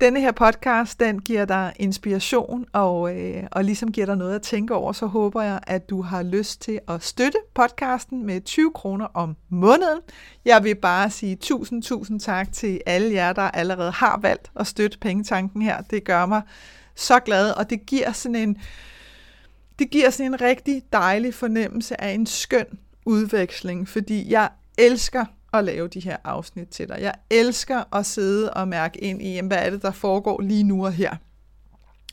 denne 0.00 0.20
her 0.20 0.32
podcast, 0.32 1.00
den 1.00 1.18
giver 1.18 1.44
dig 1.44 1.72
inspiration 1.76 2.66
og, 2.72 3.16
øh, 3.16 3.42
og 3.52 3.64
ligesom 3.64 3.92
giver 3.92 4.06
dig 4.06 4.16
noget 4.16 4.34
at 4.34 4.42
tænke 4.42 4.74
over, 4.74 4.92
så 4.92 5.06
håber 5.06 5.42
jeg, 5.42 5.60
at 5.66 5.90
du 5.90 6.02
har 6.02 6.22
lyst 6.22 6.60
til 6.60 6.80
at 6.88 7.02
støtte 7.02 7.38
podcasten 7.54 8.26
med 8.26 8.40
20 8.40 8.72
kroner 8.74 9.06
om 9.14 9.36
måneden. 9.48 10.00
Jeg 10.44 10.64
vil 10.64 10.74
bare 10.74 11.10
sige 11.10 11.36
tusind, 11.36 11.82
tusind 11.82 12.20
tak 12.20 12.52
til 12.52 12.80
alle 12.86 13.14
jer, 13.14 13.32
der 13.32 13.42
allerede 13.42 13.90
har 13.90 14.18
valgt 14.22 14.50
at 14.56 14.66
støtte 14.66 14.98
pengetanken 14.98 15.62
her. 15.62 15.80
Det 15.80 16.04
gør 16.04 16.26
mig 16.26 16.42
så 16.94 17.20
glad, 17.20 17.50
og 17.50 17.70
det 17.70 17.86
giver 17.86 18.12
sådan 18.12 18.36
en, 18.36 18.58
det 19.78 19.90
giver 19.90 20.10
sådan 20.10 20.32
en 20.32 20.40
rigtig 20.40 20.82
dejlig 20.92 21.34
fornemmelse 21.34 22.00
af 22.00 22.10
en 22.10 22.26
skøn 22.26 22.66
udveksling, 23.04 23.88
fordi 23.88 24.30
jeg 24.30 24.48
elsker 24.78 25.24
at 25.52 25.64
lave 25.64 25.88
de 25.88 26.00
her 26.00 26.16
afsnit 26.24 26.68
til 26.68 26.88
dig. 26.88 26.98
Jeg 27.00 27.14
elsker 27.30 27.96
at 27.96 28.06
sidde 28.06 28.54
og 28.54 28.68
mærke 28.68 28.98
ind 28.98 29.22
i, 29.22 29.40
hvad 29.42 29.58
er 29.58 29.70
det, 29.70 29.82
der 29.82 29.90
foregår 29.90 30.40
lige 30.40 30.62
nu 30.62 30.84
og 30.84 30.92
her. 30.92 31.16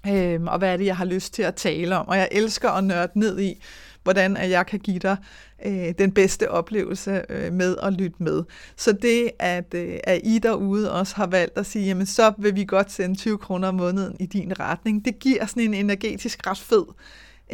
Øhm, 0.08 0.48
og 0.48 0.58
hvad 0.58 0.74
er 0.74 0.78
det, 0.78 0.86
jeg 0.86 0.98
har 0.98 1.06
lyst 1.06 1.34
til 1.34 1.44
at 1.44 1.56
tale 1.56 1.98
om. 1.98 2.08
Og 2.08 2.18
jeg 2.18 2.30
elsker 2.32 2.70
at 2.70 2.84
nørde 2.84 3.20
ned 3.20 3.40
i, 3.40 3.64
hvordan 4.04 4.38
at 4.38 4.50
jeg 4.50 4.66
kan 4.66 4.80
give 4.80 5.00
dig 5.00 5.18
øh, 5.66 5.94
den 5.98 6.12
bedste 6.12 6.52
oplevelse 6.52 7.22
øh, 7.30 7.54
med 7.54 7.76
at 7.84 7.94
lytte 7.94 8.24
med. 8.24 8.44
Så 8.76 8.92
det, 8.92 9.32
at, 9.40 9.74
øh, 9.74 9.98
at 10.04 10.22
I 10.24 10.40
derude 10.40 10.92
også 10.92 11.16
har 11.16 11.28
valgt 11.28 11.58
at 11.58 11.66
sige, 11.66 11.86
jamen 11.86 12.06
så 12.06 12.34
vil 12.38 12.56
vi 12.56 12.66
godt 12.66 12.92
sende 12.92 13.16
20 13.16 13.38
kroner 13.38 13.68
om 13.68 13.76
måneden 13.76 14.16
i 14.20 14.26
din 14.26 14.60
retning, 14.60 15.06
det 15.06 15.20
giver 15.20 15.46
sådan 15.46 15.64
en 15.64 15.74
energetisk 15.74 16.48
ret 16.48 16.58
fed 16.58 16.86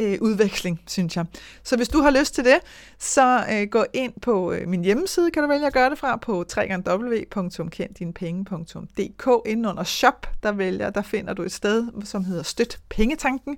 øh, 0.00 0.18
udveksling, 0.20 0.80
synes 0.86 1.16
jeg. 1.16 1.26
Så 1.62 1.76
hvis 1.76 1.88
du 1.88 2.00
har 2.00 2.10
lyst 2.10 2.34
til 2.34 2.44
det, 2.44 2.58
så 2.98 3.44
øh, 3.52 3.68
gå 3.68 3.84
ind 3.92 4.12
på 4.22 4.52
øh, 4.52 4.68
min 4.68 4.84
hjemmeside, 4.84 5.30
kan 5.30 5.42
du 5.42 5.48
vælge 5.48 5.66
at 5.66 5.72
gøre 5.72 5.90
det 5.90 5.98
fra, 5.98 6.16
på 6.16 6.44
www.kenddinepenge.dk. 6.56 9.28
Inden 9.46 9.66
under 9.66 9.84
shop, 9.84 10.26
der 10.42 10.52
vælger, 10.52 10.90
der 10.90 11.02
finder 11.02 11.34
du 11.34 11.42
et 11.42 11.52
sted, 11.52 12.04
som 12.04 12.24
hedder 12.24 12.42
Støt 12.42 12.78
Pengetanken. 12.88 13.56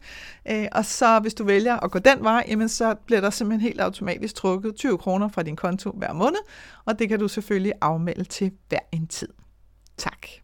Øh, 0.51 0.67
og 0.73 0.85
så 0.85 1.19
hvis 1.19 1.35
du 1.35 1.45
vælger 1.45 1.77
at 1.77 1.91
gå 1.91 1.99
den 1.99 2.25
vej, 2.25 2.45
jamen, 2.49 2.69
så 2.69 2.95
bliver 3.07 3.21
der 3.21 3.31
simpelthen 3.31 3.69
helt 3.69 3.81
automatisk 3.81 4.35
trukket 4.35 4.75
20 4.75 4.99
kroner 4.99 5.29
fra 5.29 5.43
din 5.43 5.57
konto 5.57 5.91
hver 5.91 6.13
måned, 6.13 6.41
og 6.85 6.99
det 6.99 7.09
kan 7.09 7.19
du 7.19 7.29
selvfølgelig 7.29 7.73
afmelde 7.81 8.25
til 8.25 8.53
hver 8.69 8.79
en 8.93 9.07
tid. 9.07 9.29
Tak. 9.97 10.44